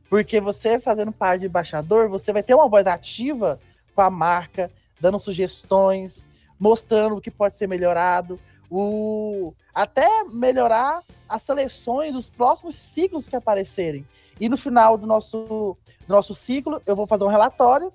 Porque 0.08 0.40
você 0.40 0.78
fazendo 0.78 1.10
parte 1.10 1.40
de 1.40 1.46
embaixador, 1.46 2.08
você 2.08 2.32
vai 2.32 2.44
ter 2.44 2.54
uma 2.54 2.68
voz 2.68 2.86
ativa 2.86 3.58
com 3.92 4.02
a 4.02 4.10
marca, 4.10 4.70
dando 5.00 5.18
sugestões, 5.18 6.24
mostrando 6.60 7.16
o 7.16 7.20
que 7.20 7.30
pode 7.30 7.56
ser 7.56 7.66
melhorado, 7.66 8.38
o 8.70 9.52
até 9.74 10.24
melhorar 10.24 11.02
as 11.28 11.42
seleções 11.42 12.14
dos 12.14 12.28
próximos 12.28 12.74
ciclos 12.74 13.28
que 13.28 13.36
aparecerem. 13.36 14.06
E 14.40 14.48
no 14.48 14.56
final 14.56 14.96
do 14.96 15.06
nosso, 15.06 15.76
do 16.06 16.14
nosso 16.14 16.34
ciclo, 16.34 16.80
eu 16.86 16.96
vou 16.96 17.06
fazer 17.06 17.24
um 17.24 17.28
relatório, 17.28 17.92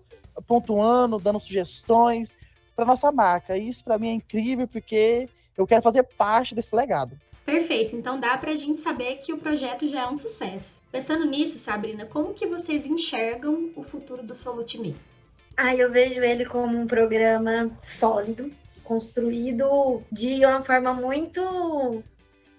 pontuando, 0.47 1.19
dando 1.19 1.39
sugestões 1.39 2.35
para 2.75 2.85
nossa 2.85 3.11
marca. 3.11 3.57
E 3.57 3.67
isso 3.67 3.83
para 3.83 3.97
mim 3.97 4.09
é 4.09 4.13
incrível 4.13 4.67
porque 4.67 5.29
eu 5.57 5.67
quero 5.67 5.81
fazer 5.81 6.03
parte 6.03 6.55
desse 6.55 6.75
legado. 6.75 7.17
Perfeito, 7.45 7.95
então 7.95 8.19
dá 8.19 8.37
para 8.37 8.51
a 8.51 8.55
gente 8.55 8.79
saber 8.79 9.17
que 9.17 9.33
o 9.33 9.37
projeto 9.37 9.87
já 9.87 10.01
é 10.01 10.07
um 10.07 10.15
sucesso. 10.15 10.81
Pensando 10.91 11.25
nisso, 11.25 11.57
Sabrina, 11.57 12.05
como 12.05 12.33
que 12.33 12.45
vocês 12.45 12.85
enxergam 12.85 13.71
o 13.75 13.83
futuro 13.83 14.21
do 14.21 14.35
Solutimi? 14.35 14.95
Ah, 15.57 15.75
eu 15.75 15.91
vejo 15.91 16.21
ele 16.21 16.45
como 16.45 16.77
um 16.77 16.87
programa 16.87 17.69
sólido, 17.81 18.51
construído 18.83 20.01
de 20.11 20.45
uma 20.45 20.61
forma 20.61 20.93
muito 20.93 22.03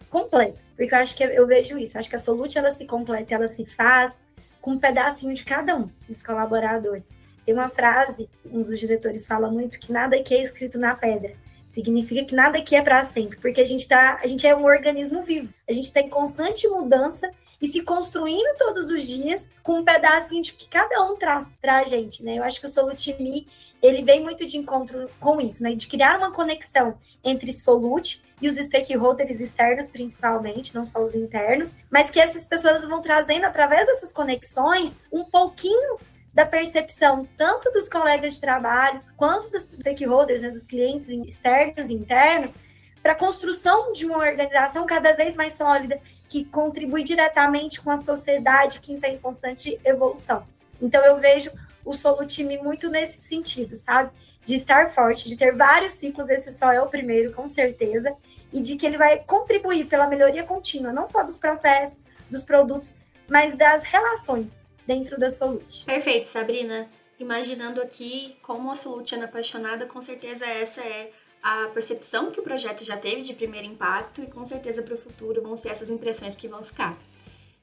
completa. 0.09 0.59
Porque 0.77 0.95
eu 0.95 0.99
acho 0.99 1.17
que 1.17 1.25
eu 1.25 1.47
vejo 1.47 1.79
isso. 1.79 1.97
Eu 1.97 2.01
acho 2.01 2.09
que 2.09 2.17
a 2.17 2.19
Solute 2.19 2.59
ela 2.59 2.71
se 2.71 2.85
completa, 2.87 3.35
ela 3.35 3.49
se 3.49 3.65
faz 3.65 4.17
com 4.61 4.73
um 4.73 4.79
pedacinho 4.79 5.35
de 5.35 5.45
cada 5.45 5.77
um 5.77 5.91
dos 6.09 6.23
colaboradores. 6.23 7.17
Tem 7.45 7.55
uma 7.55 7.69
frase, 7.69 8.29
um 8.47 8.61
dos 8.61 8.79
diretores 8.79 9.27
fala 9.27 9.51
muito, 9.51 9.81
que 9.81 9.93
nada 9.93 10.17
aqui 10.17 10.35
é 10.35 10.43
escrito 10.43 10.79
na 10.79 10.95
pedra. 10.95 11.35
Significa 11.69 12.25
que 12.25 12.35
nada 12.35 12.59
aqui 12.59 12.77
é 12.77 12.83
para 12.83 13.05
sempre, 13.05 13.39
porque 13.39 13.61
a 13.61 13.67
gente 13.67 13.89
tá, 13.89 14.21
a 14.23 14.27
gente 14.27 14.47
é 14.47 14.55
um 14.55 14.65
organismo 14.65 15.23
vivo. 15.23 15.53
A 15.69 15.73
gente 15.73 15.87
está 15.87 16.01
em 16.01 16.09
constante 16.09 16.69
mudança 16.69 17.31
e 17.63 17.69
se 17.69 17.81
construindo 17.83 18.59
todos 18.59 18.91
os 18.91 19.07
dias 19.07 19.53
com 19.63 19.79
um 19.79 19.85
pedacinho 19.85 20.43
de 20.43 20.53
que 20.53 20.69
cada 20.69 21.01
um 21.05 21.17
traz 21.17 21.47
para 21.61 21.79
a 21.79 21.85
gente, 21.85 22.25
né? 22.25 22.37
Eu 22.37 22.43
acho 22.43 22.59
que 22.59 22.67
o 22.67 22.69
Solutimi 22.69 23.47
ele 23.81 24.03
vem 24.03 24.21
muito 24.21 24.45
de 24.45 24.59
encontro 24.59 25.09
com 25.21 25.41
isso, 25.41 25.63
né? 25.63 25.73
De 25.75 25.87
criar 25.87 26.19
uma 26.19 26.33
conexão 26.33 26.99
entre 27.23 27.53
Solute 27.53 28.21
e 28.41 28.49
os 28.49 28.57
stakeholders 28.57 29.39
externos, 29.39 29.87
principalmente, 29.87 30.75
não 30.75 30.85
só 30.85 31.03
os 31.05 31.15
internos, 31.15 31.73
mas 31.89 32.11
que 32.11 32.19
essas 32.19 32.49
pessoas 32.49 32.85
vão 32.85 33.01
trazendo 33.01 33.45
através 33.45 33.87
dessas 33.87 34.13
conexões 34.13 34.99
um 35.13 35.23
pouquinho 35.23 35.99
da 36.35 36.45
percepção 36.45 37.29
tanto 37.37 37.71
dos 37.71 37.89
colegas 37.89 38.35
de 38.35 38.41
trabalho 38.41 39.01
quanto 39.17 39.51
dos 39.51 39.63
stakeholders, 39.63 40.43
né, 40.43 40.51
dos 40.51 40.67
clientes 40.67 41.09
externos 41.09 41.89
e 41.89 41.95
internos, 41.95 42.57
para 43.03 43.13
a 43.13 43.17
construção 43.17 43.93
de 43.93 44.07
uma 44.07 44.19
organização 44.19 44.87
cada 44.87 45.13
vez 45.13 45.37
mais 45.37 45.53
sólida 45.55 46.01
que 46.33 46.47
contribui 46.47 47.05
diretamente 47.05 47.79
com 47.79 47.91
a 47.91 47.97
sociedade 47.97 48.81
que 48.81 48.95
está 48.95 49.07
em 49.07 49.19
constante 49.19 49.79
evolução. 49.85 50.47
Então 50.81 51.05
eu 51.05 51.19
vejo 51.19 51.51
o 51.85 51.93
Solutime 51.93 52.57
muito 52.57 52.89
nesse 52.89 53.21
sentido, 53.21 53.77
sabe? 53.77 54.11
De 54.43 54.55
estar 54.55 54.91
forte, 54.93 55.29
de 55.29 55.37
ter 55.37 55.55
vários 55.55 55.93
ciclos, 55.93 56.31
esse 56.31 56.51
só 56.51 56.73
é 56.73 56.81
o 56.81 56.87
primeiro, 56.87 57.35
com 57.35 57.47
certeza, 57.47 58.17
e 58.51 58.61
de 58.61 58.77
que 58.77 58.87
ele 58.87 58.97
vai 58.97 59.19
contribuir 59.19 59.85
pela 59.85 60.07
melhoria 60.07 60.43
contínua, 60.43 60.91
não 60.91 61.07
só 61.07 61.23
dos 61.23 61.37
processos, 61.37 62.09
dos 62.31 62.43
produtos, 62.43 62.97
mas 63.29 63.55
das 63.55 63.85
relações 63.85 64.53
dentro 64.87 65.21
da 65.21 65.31
Solute. 65.31 65.85
Perfeito, 65.85 66.29
Sabrina. 66.29 66.89
Imaginando 67.21 67.83
aqui 67.83 68.39
como 68.41 68.71
a 68.71 68.75
Solute 68.75 69.15
é 69.15 69.23
apaixonada, 69.23 69.85
com 69.85 70.01
certeza 70.01 70.47
essa 70.47 70.81
é 70.81 71.11
a 71.43 71.69
percepção 71.69 72.31
que 72.31 72.39
o 72.39 72.43
projeto 72.43 72.85
já 72.85 72.97
teve 72.97 73.23
de 73.23 73.35
primeiro 73.35 73.67
impacto 73.67 74.23
e 74.23 74.27
com 74.27 74.45
certeza 74.45 74.83
para 74.83 74.95
o 74.95 74.99
futuro 74.99 75.43
vão 75.43 75.57
ser 75.57 75.71
essas 75.71 75.91
impressões 75.91 76.37
que 76.37 76.47
vão 76.47 76.63
ficar. 76.63 76.97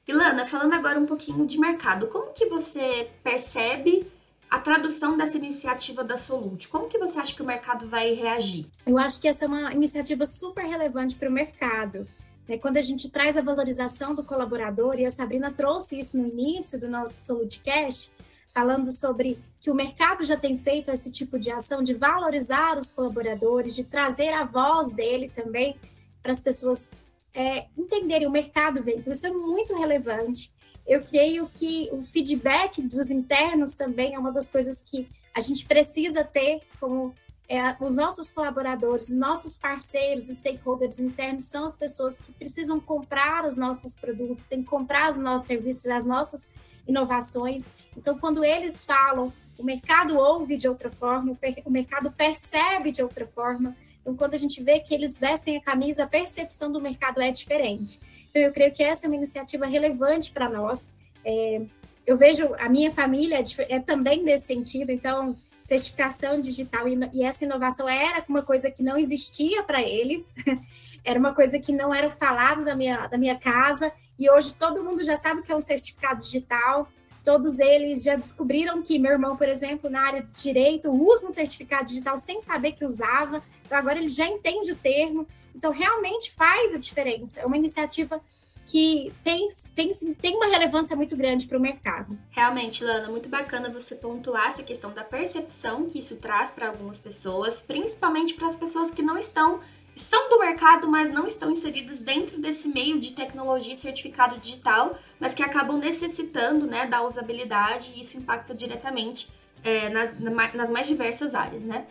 Ilana, 0.06 0.46
falando 0.46 0.74
agora 0.74 0.98
um 0.98 1.06
pouquinho 1.06 1.46
de 1.46 1.58
mercado, 1.58 2.08
como 2.08 2.32
que 2.32 2.46
você 2.46 3.08
percebe 3.22 4.06
a 4.50 4.58
tradução 4.58 5.16
dessa 5.16 5.36
iniciativa 5.36 6.02
da 6.02 6.16
Solute? 6.16 6.68
Como 6.68 6.88
que 6.88 6.98
você 6.98 7.18
acha 7.20 7.34
que 7.34 7.42
o 7.42 7.46
mercado 7.46 7.86
vai 7.86 8.12
reagir? 8.14 8.66
Eu 8.84 8.98
acho 8.98 9.20
que 9.20 9.28
essa 9.28 9.44
é 9.44 9.48
uma 9.48 9.72
iniciativa 9.72 10.26
super 10.26 10.64
relevante 10.64 11.14
para 11.14 11.28
o 11.28 11.32
mercado. 11.32 12.06
Né? 12.48 12.58
Quando 12.58 12.78
a 12.78 12.82
gente 12.82 13.08
traz 13.08 13.36
a 13.36 13.42
valorização 13.42 14.12
do 14.12 14.24
colaborador, 14.24 14.98
e 14.98 15.06
a 15.06 15.10
Sabrina 15.10 15.52
trouxe 15.52 16.00
isso 16.00 16.18
no 16.18 16.26
início 16.26 16.80
do 16.80 16.88
nosso 16.88 17.24
Solute 17.24 17.62
Cash, 17.62 18.10
falando 18.52 18.90
sobre 18.90 19.38
que 19.60 19.70
o 19.70 19.74
mercado 19.74 20.24
já 20.24 20.36
tem 20.36 20.56
feito 20.56 20.90
esse 20.90 21.12
tipo 21.12 21.38
de 21.38 21.50
ação 21.50 21.82
de 21.82 21.94
valorizar 21.94 22.78
os 22.78 22.90
colaboradores, 22.90 23.74
de 23.74 23.84
trazer 23.84 24.30
a 24.30 24.44
voz 24.44 24.92
dele 24.92 25.28
também 25.28 25.76
para 26.22 26.32
as 26.32 26.40
pessoas 26.40 26.90
é, 27.32 27.66
entenderem 27.76 28.26
o 28.26 28.30
mercado 28.30 28.82
ver. 28.82 28.96
Então, 28.98 29.12
isso 29.12 29.26
é 29.26 29.30
muito 29.30 29.76
relevante. 29.76 30.52
Eu 30.86 31.02
creio 31.02 31.48
que 31.48 31.88
o 31.92 32.02
feedback 32.02 32.82
dos 32.82 33.10
internos 33.10 33.72
também 33.72 34.14
é 34.14 34.18
uma 34.18 34.32
das 34.32 34.48
coisas 34.48 34.82
que 34.82 35.08
a 35.34 35.40
gente 35.40 35.66
precisa 35.66 36.24
ter 36.24 36.60
como 36.80 37.14
é, 37.48 37.76
os 37.80 37.96
nossos 37.96 38.30
colaboradores, 38.30 39.10
nossos 39.10 39.56
parceiros, 39.56 40.28
stakeholders 40.28 41.00
internos 41.00 41.48
são 41.48 41.64
as 41.64 41.74
pessoas 41.74 42.20
que 42.20 42.32
precisam 42.32 42.78
comprar 42.80 43.44
os 43.44 43.56
nossos 43.56 43.94
produtos, 43.94 44.44
tem 44.44 44.62
que 44.62 44.68
comprar 44.68 45.10
os 45.10 45.18
nossos 45.18 45.48
serviços, 45.48 45.86
as 45.86 46.06
nossas 46.06 46.52
inovações. 46.86 47.72
Então, 47.96 48.18
quando 48.18 48.44
eles 48.44 48.84
falam, 48.84 49.32
o 49.58 49.64
mercado 49.64 50.16
ouve 50.16 50.56
de 50.56 50.68
outra 50.68 50.90
forma, 50.90 51.36
o 51.64 51.70
mercado 51.70 52.10
percebe 52.10 52.90
de 52.90 53.02
outra 53.02 53.26
forma. 53.26 53.76
Então, 54.00 54.14
quando 54.16 54.34
a 54.34 54.38
gente 54.38 54.62
vê 54.62 54.80
que 54.80 54.94
eles 54.94 55.18
vestem 55.18 55.56
a 55.56 55.60
camisa, 55.60 56.04
a 56.04 56.06
percepção 56.06 56.72
do 56.72 56.80
mercado 56.80 57.20
é 57.20 57.30
diferente. 57.30 58.00
Então, 58.30 58.40
eu 58.40 58.52
creio 58.52 58.72
que 58.72 58.82
essa 58.82 59.06
é 59.06 59.08
uma 59.08 59.16
iniciativa 59.16 59.66
relevante 59.66 60.30
para 60.30 60.48
nós. 60.48 60.92
É, 61.24 61.60
eu 62.06 62.16
vejo 62.16 62.54
a 62.58 62.68
minha 62.68 62.90
família 62.90 63.36
é, 63.38 63.74
é 63.76 63.80
também 63.80 64.22
nesse 64.22 64.46
sentido, 64.46 64.90
então, 64.90 65.36
certificação 65.62 66.40
digital 66.40 66.88
e, 66.88 66.98
e 67.12 67.22
essa 67.22 67.44
inovação 67.44 67.88
era 67.88 68.24
uma 68.28 68.42
coisa 68.42 68.70
que 68.70 68.82
não 68.82 68.96
existia 68.96 69.62
para 69.62 69.82
eles, 69.82 70.24
era 71.04 71.18
uma 71.18 71.34
coisa 71.34 71.58
que 71.58 71.72
não 71.72 71.94
era 71.94 72.10
falado 72.10 72.64
da 72.64 72.74
minha, 72.74 73.06
da 73.06 73.18
minha 73.18 73.36
casa, 73.36 73.92
e 74.20 74.30
hoje 74.30 74.52
todo 74.54 74.84
mundo 74.84 75.02
já 75.02 75.16
sabe 75.16 75.40
o 75.40 75.42
que 75.42 75.50
é 75.50 75.56
um 75.56 75.60
certificado 75.60 76.20
digital, 76.20 76.86
todos 77.24 77.58
eles 77.58 78.02
já 78.02 78.16
descobriram 78.16 78.82
que 78.82 78.98
meu 78.98 79.12
irmão, 79.12 79.34
por 79.34 79.48
exemplo, 79.48 79.88
na 79.88 80.02
área 80.02 80.22
de 80.22 80.30
direito, 80.32 80.90
usa 80.90 81.26
um 81.26 81.30
certificado 81.30 81.86
digital 81.86 82.18
sem 82.18 82.38
saber 82.40 82.72
que 82.72 82.84
usava, 82.84 83.42
então 83.64 83.78
agora 83.78 83.98
ele 83.98 84.08
já 84.08 84.26
entende 84.26 84.72
o 84.72 84.76
termo, 84.76 85.26
então 85.54 85.72
realmente 85.72 86.32
faz 86.32 86.74
a 86.74 86.78
diferença. 86.78 87.40
É 87.40 87.46
uma 87.46 87.56
iniciativa 87.56 88.20
que 88.66 89.12
tem, 89.24 89.48
tem, 89.74 90.14
tem 90.14 90.36
uma 90.36 90.46
relevância 90.46 90.94
muito 90.94 91.16
grande 91.16 91.48
para 91.48 91.58
o 91.58 91.60
mercado. 91.60 92.16
Realmente, 92.30 92.84
Lana, 92.84 93.08
muito 93.08 93.28
bacana 93.28 93.68
você 93.68 93.96
pontuar 93.96 94.46
essa 94.46 94.62
questão 94.62 94.92
da 94.92 95.02
percepção 95.02 95.88
que 95.88 95.98
isso 95.98 96.16
traz 96.16 96.52
para 96.52 96.68
algumas 96.68 97.00
pessoas, 97.00 97.62
principalmente 97.62 98.34
para 98.34 98.46
as 98.46 98.54
pessoas 98.54 98.92
que 98.92 99.02
não 99.02 99.18
estão 99.18 99.60
são 100.00 100.28
do 100.28 100.38
mercado, 100.38 100.88
mas 100.88 101.12
não 101.12 101.26
estão 101.26 101.50
inseridas 101.50 102.00
dentro 102.00 102.40
desse 102.40 102.68
meio 102.68 102.98
de 102.98 103.12
tecnologia 103.12 103.72
e 103.72 103.76
certificado 103.76 104.38
digital, 104.38 104.98
mas 105.18 105.34
que 105.34 105.42
acabam 105.42 105.78
necessitando 105.78 106.66
né, 106.66 106.86
da 106.86 107.02
usabilidade 107.02 107.92
e 107.94 108.00
isso 108.00 108.18
impacta 108.18 108.54
diretamente 108.54 109.30
é, 109.62 109.88
nas, 109.88 110.18
nas 110.54 110.70
mais 110.70 110.86
diversas 110.86 111.34
áreas, 111.34 111.62
né? 111.62 111.86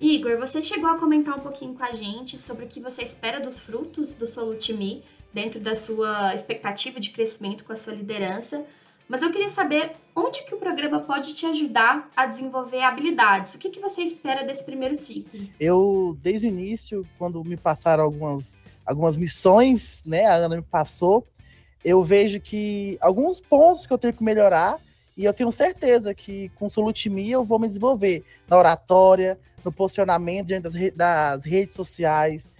Igor, 0.00 0.38
você 0.38 0.62
chegou 0.62 0.88
a 0.88 0.96
comentar 0.96 1.36
um 1.36 1.40
pouquinho 1.40 1.74
com 1.74 1.82
a 1.82 1.92
gente 1.92 2.38
sobre 2.38 2.64
o 2.64 2.68
que 2.68 2.80
você 2.80 3.02
espera 3.02 3.40
dos 3.40 3.58
frutos 3.58 4.14
do 4.14 4.28
Solutimi 4.28 5.02
dentro 5.32 5.58
da 5.58 5.74
sua 5.74 6.34
expectativa 6.34 7.00
de 7.00 7.10
crescimento 7.10 7.64
com 7.64 7.72
a 7.72 7.76
sua 7.76 7.92
liderança, 7.92 8.64
mas 9.08 9.22
eu 9.22 9.32
queria 9.32 9.48
saber 9.48 9.92
onde 10.14 10.44
que 10.44 10.54
o 10.54 10.58
programa 10.58 11.00
pode 11.00 11.34
te 11.34 11.46
ajudar 11.46 12.10
a 12.14 12.26
desenvolver 12.26 12.82
habilidades. 12.82 13.54
O 13.54 13.58
que, 13.58 13.70
que 13.70 13.80
você 13.80 14.02
espera 14.02 14.44
desse 14.44 14.64
primeiro 14.64 14.94
ciclo? 14.94 15.40
Eu, 15.58 16.16
desde 16.20 16.46
o 16.46 16.50
início, 16.50 17.06
quando 17.16 17.42
me 17.42 17.56
passaram 17.56 18.04
algumas, 18.04 18.58
algumas 18.84 19.16
missões, 19.16 20.02
né, 20.04 20.26
a 20.26 20.34
Ana 20.34 20.56
me 20.56 20.62
passou, 20.62 21.26
eu 21.82 22.02
vejo 22.04 22.38
que 22.38 22.98
alguns 23.00 23.40
pontos 23.40 23.86
que 23.86 23.92
eu 23.92 23.98
tenho 23.98 24.12
que 24.12 24.22
melhorar, 24.22 24.78
e 25.16 25.24
eu 25.24 25.32
tenho 25.32 25.50
certeza 25.50 26.14
que 26.14 26.50
com 26.50 26.68
Solutimia 26.68 27.34
eu 27.34 27.44
vou 27.44 27.58
me 27.58 27.66
desenvolver 27.66 28.24
na 28.46 28.58
oratória, 28.58 29.38
no 29.64 29.72
posicionamento 29.72 30.48
diante 30.48 30.64
das, 30.64 30.74
re 30.74 30.90
das 30.90 31.44
redes 31.44 31.74
sociais, 31.74 32.52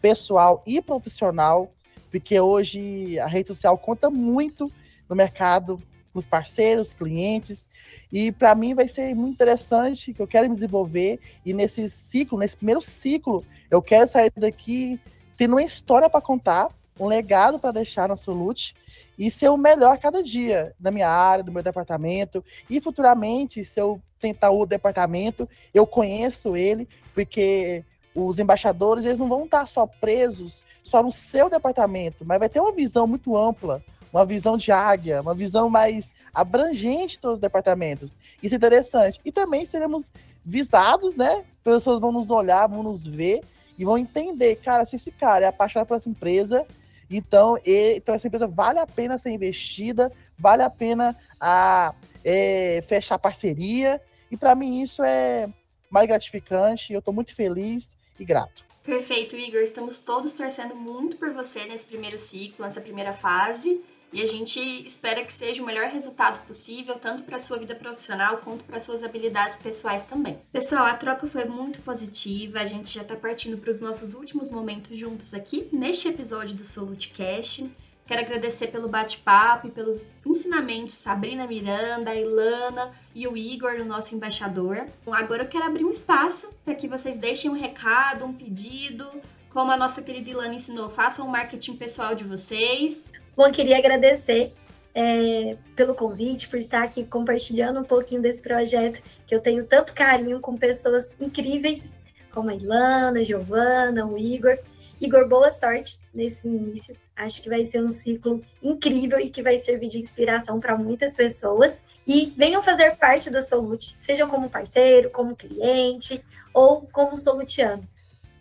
pessoal 0.00 0.62
e 0.66 0.82
profissional, 0.82 1.72
porque 2.10 2.38
hoje 2.38 3.18
a 3.18 3.26
rede 3.26 3.48
social 3.48 3.78
conta 3.78 4.10
muito 4.10 4.70
no 5.08 5.16
mercado 5.16 5.80
os 6.14 6.26
parceiros, 6.26 6.94
clientes, 6.94 7.68
e 8.12 8.30
para 8.32 8.54
mim 8.54 8.74
vai 8.74 8.86
ser 8.86 9.14
muito 9.14 9.34
interessante 9.34 10.12
que 10.12 10.20
eu 10.20 10.26
quero 10.26 10.48
me 10.48 10.54
desenvolver. 10.54 11.18
E 11.44 11.52
nesse 11.52 11.88
ciclo, 11.88 12.38
nesse 12.38 12.56
primeiro 12.56 12.82
ciclo, 12.82 13.44
eu 13.70 13.80
quero 13.80 14.06
sair 14.06 14.32
daqui 14.36 15.00
tendo 15.36 15.54
uma 15.54 15.62
história 15.62 16.10
para 16.10 16.20
contar, 16.20 16.68
um 17.00 17.06
legado 17.06 17.58
para 17.58 17.72
deixar 17.72 18.08
na 18.08 18.16
Solute 18.16 18.74
e 19.18 19.30
ser 19.30 19.48
o 19.48 19.56
melhor 19.56 19.98
cada 19.98 20.22
dia 20.22 20.74
da 20.78 20.90
minha 20.90 21.08
área, 21.08 21.42
do 21.42 21.52
meu 21.52 21.62
departamento. 21.62 22.44
E 22.68 22.80
futuramente, 22.80 23.64
se 23.64 23.80
eu 23.80 24.00
tentar 24.20 24.50
o 24.50 24.66
departamento, 24.66 25.48
eu 25.72 25.86
conheço 25.86 26.56
ele, 26.56 26.88
porque 27.14 27.82
os 28.14 28.38
embaixadores 28.38 29.04
eles 29.04 29.18
não 29.18 29.28
vão 29.28 29.44
estar 29.44 29.66
só 29.66 29.86
presos 29.86 30.64
só 30.82 31.02
no 31.02 31.10
seu 31.10 31.48
departamento, 31.48 32.24
mas 32.24 32.38
vai 32.38 32.48
ter 32.48 32.60
uma 32.60 32.72
visão 32.72 33.06
muito 33.06 33.36
ampla, 33.36 33.82
uma 34.12 34.26
visão 34.26 34.56
de 34.56 34.70
águia, 34.70 35.22
uma 35.22 35.34
visão 35.34 35.70
mais 35.70 36.14
abrangente 36.34 37.14
de 37.14 37.20
todos 37.20 37.36
os 37.36 37.40
departamentos. 37.40 38.16
Isso 38.42 38.54
é 38.54 38.56
interessante. 38.56 39.20
E 39.24 39.32
também 39.32 39.64
seremos 39.64 40.12
visados, 40.44 41.14
né? 41.14 41.44
Pessoas 41.64 42.00
vão 42.00 42.12
nos 42.12 42.28
olhar, 42.30 42.66
vão 42.66 42.82
nos 42.82 43.06
ver 43.06 43.40
e 43.78 43.84
vão 43.84 43.96
entender, 43.96 44.56
cara, 44.56 44.84
se 44.84 44.96
esse 44.96 45.10
cara 45.10 45.46
é 45.46 45.48
apaixonado 45.48 45.88
por 45.88 45.96
essa 45.96 46.08
empresa, 46.08 46.66
então, 47.10 47.58
e, 47.64 47.94
então 47.96 48.14
essa 48.14 48.26
empresa 48.26 48.46
vale 48.46 48.78
a 48.78 48.86
pena 48.86 49.18
ser 49.18 49.30
investida, 49.30 50.12
vale 50.38 50.62
a 50.62 50.70
pena 50.70 51.16
a, 51.40 51.94
é, 52.24 52.82
fechar 52.86 53.18
parceria. 53.18 54.00
E 54.30 54.36
para 54.36 54.54
mim 54.54 54.80
isso 54.80 55.02
é 55.02 55.48
mais 55.90 56.06
gratificante. 56.06 56.92
Eu 56.92 57.00
estou 57.00 57.12
muito 57.12 57.34
feliz 57.34 57.96
e 58.18 58.24
grato. 58.24 58.64
Perfeito, 58.82 59.36
Igor. 59.36 59.60
Estamos 59.60 59.98
todos 60.00 60.32
torcendo 60.32 60.74
muito 60.74 61.16
por 61.16 61.32
você 61.32 61.64
nesse 61.66 61.86
primeiro 61.86 62.18
ciclo, 62.18 62.64
nessa 62.64 62.80
primeira 62.80 63.12
fase. 63.12 63.80
E 64.12 64.20
a 64.20 64.26
gente 64.26 64.60
espera 64.86 65.24
que 65.24 65.32
seja 65.32 65.62
o 65.62 65.66
melhor 65.66 65.88
resultado 65.88 66.44
possível, 66.46 66.96
tanto 66.96 67.22
para 67.22 67.38
sua 67.38 67.58
vida 67.58 67.74
profissional 67.74 68.38
quanto 68.38 68.62
para 68.64 68.78
suas 68.78 69.02
habilidades 69.02 69.56
pessoais 69.56 70.04
também. 70.04 70.38
Pessoal, 70.52 70.84
a 70.84 70.94
troca 70.94 71.26
foi 71.26 71.46
muito 71.46 71.80
positiva, 71.80 72.60
a 72.60 72.66
gente 72.66 72.92
já 72.92 73.00
está 73.00 73.16
partindo 73.16 73.56
para 73.56 73.70
os 73.70 73.80
nossos 73.80 74.12
últimos 74.12 74.50
momentos 74.50 74.98
juntos 74.98 75.32
aqui 75.32 75.66
neste 75.72 76.08
episódio 76.08 76.54
do 76.54 76.64
Solute 76.64 77.08
Cash. 77.10 77.64
Quero 78.06 78.20
agradecer 78.20 78.66
pelo 78.66 78.88
bate-papo 78.88 79.68
e 79.68 79.70
pelos 79.70 80.10
ensinamentos 80.26 80.96
Sabrina 80.96 81.46
Miranda, 81.46 82.10
a 82.10 82.14
Ilana 82.14 82.92
e 83.14 83.26
o 83.26 83.34
Igor, 83.34 83.76
o 83.76 83.84
nosso 83.84 84.14
embaixador. 84.14 84.86
Bom, 85.06 85.14
agora 85.14 85.44
eu 85.44 85.48
quero 85.48 85.64
abrir 85.64 85.84
um 85.84 85.90
espaço 85.90 86.52
para 86.64 86.74
que 86.74 86.86
vocês 86.86 87.16
deixem 87.16 87.50
um 87.50 87.54
recado, 87.54 88.26
um 88.26 88.32
pedido. 88.34 89.08
Como 89.48 89.70
a 89.70 89.76
nossa 89.76 90.02
querida 90.02 90.28
Ilana 90.28 90.54
ensinou, 90.54 90.90
façam 90.90 91.26
o 91.26 91.30
marketing 91.30 91.76
pessoal 91.76 92.14
de 92.14 92.24
vocês. 92.24 93.10
Bom, 93.34 93.50
queria 93.50 93.78
agradecer 93.78 94.52
é, 94.94 95.56
pelo 95.74 95.94
convite, 95.94 96.48
por 96.48 96.58
estar 96.58 96.82
aqui 96.82 97.04
compartilhando 97.04 97.80
um 97.80 97.84
pouquinho 97.84 98.20
desse 98.20 98.42
projeto 98.42 99.02
que 99.26 99.34
eu 99.34 99.40
tenho 99.40 99.64
tanto 99.64 99.94
carinho 99.94 100.38
com 100.38 100.56
pessoas 100.56 101.16
incríveis 101.20 101.88
como 102.30 102.50
a 102.50 102.54
Ilana, 102.54 103.20
a 103.20 103.22
Giovana, 103.22 104.06
o 104.06 104.18
Igor. 104.18 104.58
Igor, 105.00 105.26
boa 105.28 105.50
sorte 105.50 105.98
nesse 106.14 106.46
início. 106.46 106.96
Acho 107.16 107.42
que 107.42 107.48
vai 107.48 107.64
ser 107.64 107.82
um 107.82 107.90
ciclo 107.90 108.42
incrível 108.62 109.18
e 109.18 109.30
que 109.30 109.42
vai 109.42 109.58
servir 109.58 109.88
de 109.88 109.98
inspiração 109.98 110.60
para 110.60 110.76
muitas 110.76 111.12
pessoas. 111.12 111.78
E 112.06 112.32
venham 112.36 112.62
fazer 112.62 112.96
parte 112.96 113.30
da 113.30 113.42
Solute, 113.42 113.96
sejam 114.00 114.28
como 114.28 114.50
parceiro, 114.50 115.10
como 115.10 115.36
cliente 115.36 116.22
ou 116.52 116.82
como 116.92 117.16
solutiano. 117.16 117.86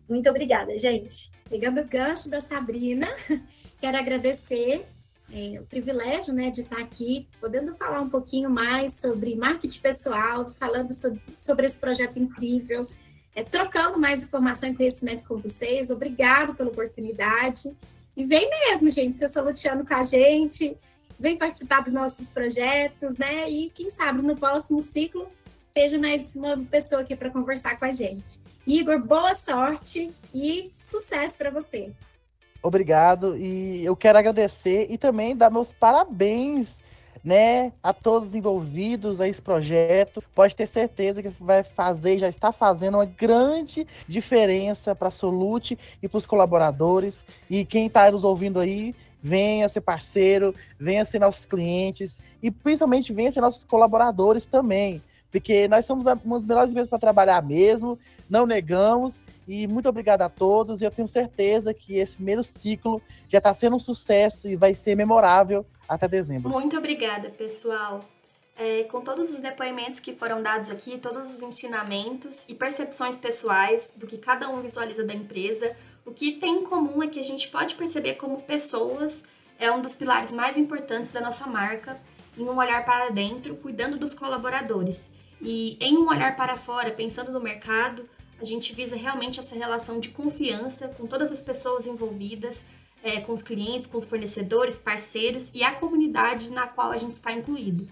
Muito 0.07 0.29
obrigada, 0.29 0.77
gente. 0.77 1.31
Pegando 1.49 1.81
o 1.81 1.85
gancho 1.85 2.29
da 2.29 2.41
Sabrina, 2.41 3.07
quero 3.81 3.97
agradecer 3.97 4.85
é, 5.33 5.59
o 5.59 5.65
privilégio 5.65 6.33
né, 6.33 6.51
de 6.51 6.61
estar 6.61 6.79
aqui, 6.79 7.27
podendo 7.39 7.73
falar 7.75 7.99
um 7.99 8.09
pouquinho 8.09 8.49
mais 8.49 9.01
sobre 9.01 9.35
marketing 9.35 9.79
pessoal, 9.79 10.53
falando 10.59 10.93
sobre, 10.93 11.21
sobre 11.35 11.65
esse 11.65 11.79
projeto 11.79 12.19
incrível 12.19 12.87
é, 13.35 13.43
trocando 13.43 13.99
mais 13.99 14.23
informação 14.23 14.69
e 14.69 14.75
conhecimento 14.75 15.23
com 15.23 15.37
vocês. 15.37 15.89
Obrigado 15.89 16.53
pela 16.53 16.69
oportunidade. 16.69 17.75
E 18.15 18.25
vem 18.25 18.49
mesmo, 18.49 18.89
gente, 18.89 19.17
ser 19.17 19.29
solucionando 19.29 19.85
com 19.85 19.93
a 19.93 20.03
gente, 20.03 20.77
vem 21.19 21.37
participar 21.37 21.81
dos 21.81 21.93
nossos 21.93 22.29
projetos, 22.29 23.17
né? 23.17 23.49
E 23.49 23.69
quem 23.69 23.89
sabe 23.89 24.21
no 24.21 24.35
próximo 24.35 24.81
ciclo 24.81 25.27
esteja 25.67 25.97
mais 25.97 26.35
uma 26.35 26.57
pessoa 26.57 27.01
aqui 27.01 27.15
para 27.15 27.29
conversar 27.29 27.79
com 27.79 27.85
a 27.85 27.91
gente. 27.91 28.39
Igor, 28.67 28.99
boa 28.99 29.33
sorte 29.33 30.11
e 30.33 30.69
sucesso 30.73 31.37
para 31.37 31.49
você. 31.49 31.91
Obrigado 32.63 33.35
e 33.35 33.83
eu 33.83 33.95
quero 33.95 34.19
agradecer 34.19 34.87
e 34.89 34.97
também 34.97 35.35
dar 35.35 35.49
meus 35.49 35.71
parabéns 35.71 36.79
né, 37.23 37.71
a 37.81 37.93
todos 37.93 38.29
os 38.29 38.35
envolvidos 38.35 39.19
a 39.19 39.27
esse 39.27 39.41
projeto. 39.41 40.23
Pode 40.33 40.55
ter 40.55 40.67
certeza 40.67 41.21
que 41.21 41.29
vai 41.39 41.63
fazer, 41.63 42.17
já 42.17 42.29
está 42.29 42.51
fazendo 42.51 42.97
uma 42.97 43.05
grande 43.05 43.87
diferença 44.07 44.95
para 44.95 45.07
a 45.07 45.11
Solute 45.11 45.77
e 46.01 46.07
para 46.07 46.17
os 46.17 46.25
colaboradores. 46.25 47.23
E 47.49 47.65
quem 47.65 47.87
está 47.87 48.11
nos 48.11 48.23
ouvindo 48.23 48.59
aí, 48.59 48.93
venha 49.21 49.69
ser 49.69 49.81
parceiro, 49.81 50.53
venha 50.79 51.05
ser 51.05 51.19
nossos 51.19 51.45
clientes 51.45 52.19
e 52.41 52.49
principalmente 52.49 53.13
venha 53.13 53.31
ser 53.31 53.41
nossos 53.41 53.63
colaboradores 53.63 54.45
também. 54.45 55.01
Porque 55.31 55.67
nós 55.67 55.85
somos 55.85 56.05
uma 56.05 56.39
das 56.39 56.47
melhores 56.47 56.73
vezes 56.73 56.89
para 56.89 56.99
trabalhar 56.99 57.41
mesmo, 57.41 57.97
não 58.29 58.45
negamos. 58.45 59.19
E 59.47 59.65
muito 59.67 59.87
obrigado 59.89 60.21
a 60.21 60.29
todos. 60.29 60.81
Eu 60.81 60.91
tenho 60.91 61.07
certeza 61.07 61.73
que 61.73 61.97
esse 61.97 62.15
primeiro 62.15 62.43
ciclo 62.43 63.01
já 63.29 63.37
está 63.37 63.53
sendo 63.53 63.75
um 63.75 63.79
sucesso 63.79 64.47
e 64.47 64.55
vai 64.55 64.73
ser 64.73 64.95
memorável 64.95 65.65
até 65.87 66.07
dezembro. 66.07 66.49
Muito 66.49 66.77
obrigada, 66.77 67.29
pessoal. 67.29 68.01
É, 68.57 68.83
com 68.83 69.01
todos 69.01 69.33
os 69.33 69.39
depoimentos 69.39 69.99
que 69.99 70.13
foram 70.13 70.43
dados 70.43 70.69
aqui, 70.69 70.97
todos 70.97 71.33
os 71.33 71.41
ensinamentos 71.41 72.47
e 72.47 72.53
percepções 72.53 73.15
pessoais 73.15 73.91
do 73.95 74.05
que 74.05 74.17
cada 74.17 74.49
um 74.49 74.61
visualiza 74.61 75.03
da 75.03 75.13
empresa, 75.13 75.75
o 76.05 76.11
que 76.11 76.33
tem 76.33 76.59
em 76.59 76.63
comum 76.63 77.01
é 77.01 77.07
que 77.07 77.19
a 77.19 77.23
gente 77.23 77.47
pode 77.47 77.75
perceber 77.75 78.15
como 78.15 78.41
pessoas 78.41 79.23
é 79.57 79.71
um 79.71 79.81
dos 79.81 79.95
pilares 79.95 80.31
mais 80.31 80.57
importantes 80.57 81.11
da 81.11 81.21
nossa 81.21 81.45
marca, 81.47 81.95
em 82.37 82.43
um 82.43 82.57
olhar 82.57 82.83
para 82.83 83.09
dentro, 83.09 83.55
cuidando 83.55 83.97
dos 83.97 84.13
colaboradores. 84.13 85.11
E 85.41 85.77
em 85.79 85.97
um 85.97 86.07
olhar 86.07 86.35
para 86.35 86.55
fora, 86.55 86.91
pensando 86.91 87.31
no 87.31 87.39
mercado, 87.39 88.07
a 88.39 88.45
gente 88.45 88.73
visa 88.73 88.95
realmente 88.95 89.39
essa 89.39 89.55
relação 89.55 89.99
de 89.99 90.09
confiança 90.09 90.87
com 90.87 91.07
todas 91.07 91.31
as 91.31 91.41
pessoas 91.41 91.87
envolvidas, 91.87 92.65
é, 93.03 93.19
com 93.21 93.33
os 93.33 93.41
clientes, 93.41 93.87
com 93.87 93.97
os 93.97 94.05
fornecedores, 94.05 94.77
parceiros 94.77 95.51
e 95.53 95.63
a 95.63 95.73
comunidade 95.73 96.51
na 96.51 96.67
qual 96.67 96.91
a 96.91 96.97
gente 96.97 97.13
está 97.13 97.31
incluído. 97.31 97.87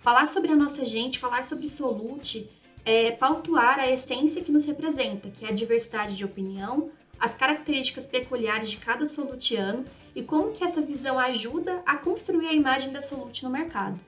Falar 0.00 0.26
sobre 0.26 0.50
a 0.50 0.56
nossa 0.56 0.84
gente, 0.84 1.18
falar 1.18 1.44
sobre 1.44 1.68
Solute, 1.68 2.50
é 2.84 3.10
pautuar 3.12 3.78
a 3.78 3.90
essência 3.90 4.42
que 4.42 4.50
nos 4.50 4.64
representa, 4.64 5.30
que 5.30 5.44
é 5.44 5.48
a 5.48 5.52
diversidade 5.52 6.16
de 6.16 6.24
opinião, 6.24 6.90
as 7.18 7.34
características 7.34 8.06
peculiares 8.06 8.70
de 8.70 8.78
cada 8.78 9.06
solutiano 9.06 9.84
e 10.14 10.22
como 10.22 10.52
que 10.52 10.64
essa 10.64 10.80
visão 10.80 11.18
ajuda 11.18 11.82
a 11.84 11.96
construir 11.96 12.48
a 12.48 12.54
imagem 12.54 12.92
da 12.92 13.02
Solute 13.02 13.44
no 13.44 13.50
mercado. 13.50 14.00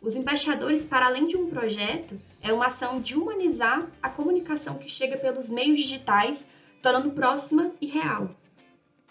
Os 0.00 0.16
embaixadores, 0.16 0.84
para 0.84 1.06
além 1.06 1.26
de 1.26 1.36
um 1.36 1.48
projeto, 1.48 2.18
é 2.40 2.52
uma 2.52 2.66
ação 2.66 3.00
de 3.00 3.16
humanizar 3.16 3.86
a 4.02 4.08
comunicação 4.08 4.78
que 4.78 4.88
chega 4.88 5.16
pelos 5.16 5.50
meios 5.50 5.78
digitais, 5.78 6.48
tornando 6.80 7.10
próxima 7.10 7.72
e 7.80 7.86
real. 7.86 8.30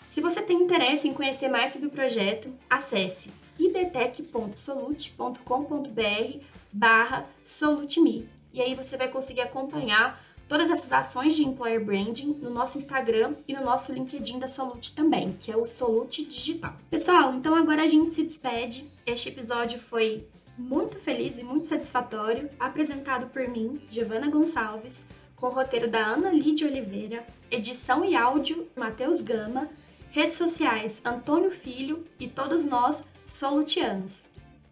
Se 0.06 0.22
você 0.22 0.42
tem 0.42 0.64
interesse 0.64 1.08
em 1.08 1.14
conhecer 1.14 1.50
mais 1.50 1.72
sobre 1.72 1.88
o 1.88 1.92
projeto, 1.92 2.54
acesse 2.70 3.32
idtech.solute.com.br 3.60 6.40
barra 6.72 7.28
soluteme 7.44 8.30
e 8.54 8.62
aí 8.62 8.74
você 8.74 8.96
vai 8.98 9.10
conseguir 9.10 9.42
acompanhar 9.42 10.24
todas 10.48 10.70
essas 10.70 10.94
ações 10.94 11.36
de 11.36 11.44
employer 11.44 11.84
branding 11.84 12.38
no 12.42 12.50
nosso 12.50 12.78
Instagram 12.78 13.36
e 13.48 13.54
no 13.54 13.64
nosso 13.64 13.92
LinkedIn 13.92 14.40
da 14.40 14.48
Solute 14.48 14.96
também, 14.96 15.34
que 15.34 15.52
é 15.52 15.58
o 15.58 15.68
Solute 15.68 16.26
Digital. 16.26 16.74
Pessoal, 16.90 17.36
então 17.36 17.54
agora 17.54 17.84
a 17.84 17.88
gente 17.88 18.14
se 18.14 18.24
despede. 18.24 18.90
Este 19.06 19.30
episódio 19.30 19.80
foi 19.80 20.26
muito 20.58 21.00
feliz 21.00 21.38
e 21.38 21.44
muito 21.44 21.68
satisfatório, 21.68 22.50
apresentado 22.60 23.28
por 23.28 23.48
mim, 23.48 23.82
Giovana 23.90 24.30
Gonçalves, 24.30 25.06
com 25.36 25.50
roteiro 25.50 25.88
da 25.88 26.00
Ana 26.00 26.32
Lídia 26.32 26.68
Oliveira, 26.68 27.24
edição 27.52 28.04
e 28.04 28.16
áudio 28.16 28.68
Matheus 28.76 29.22
Gama, 29.22 29.70
redes 30.10 30.36
sociais 30.36 31.00
Antônio 31.06 31.52
Filho 31.52 32.04
e 32.20 32.28
todos 32.28 32.66
nós 32.66 33.06
solutianos. 33.26 34.26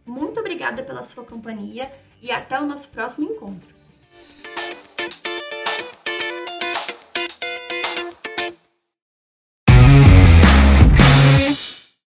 Muito 0.04 0.40
obrigada 0.40 0.82
pela 0.82 1.04
sua 1.04 1.24
companhia 1.24 1.92
e 2.22 2.32
até 2.32 2.60
o 2.60 2.66
nosso 2.66 2.90
próximo 2.90 3.32
encontro. 3.32 3.75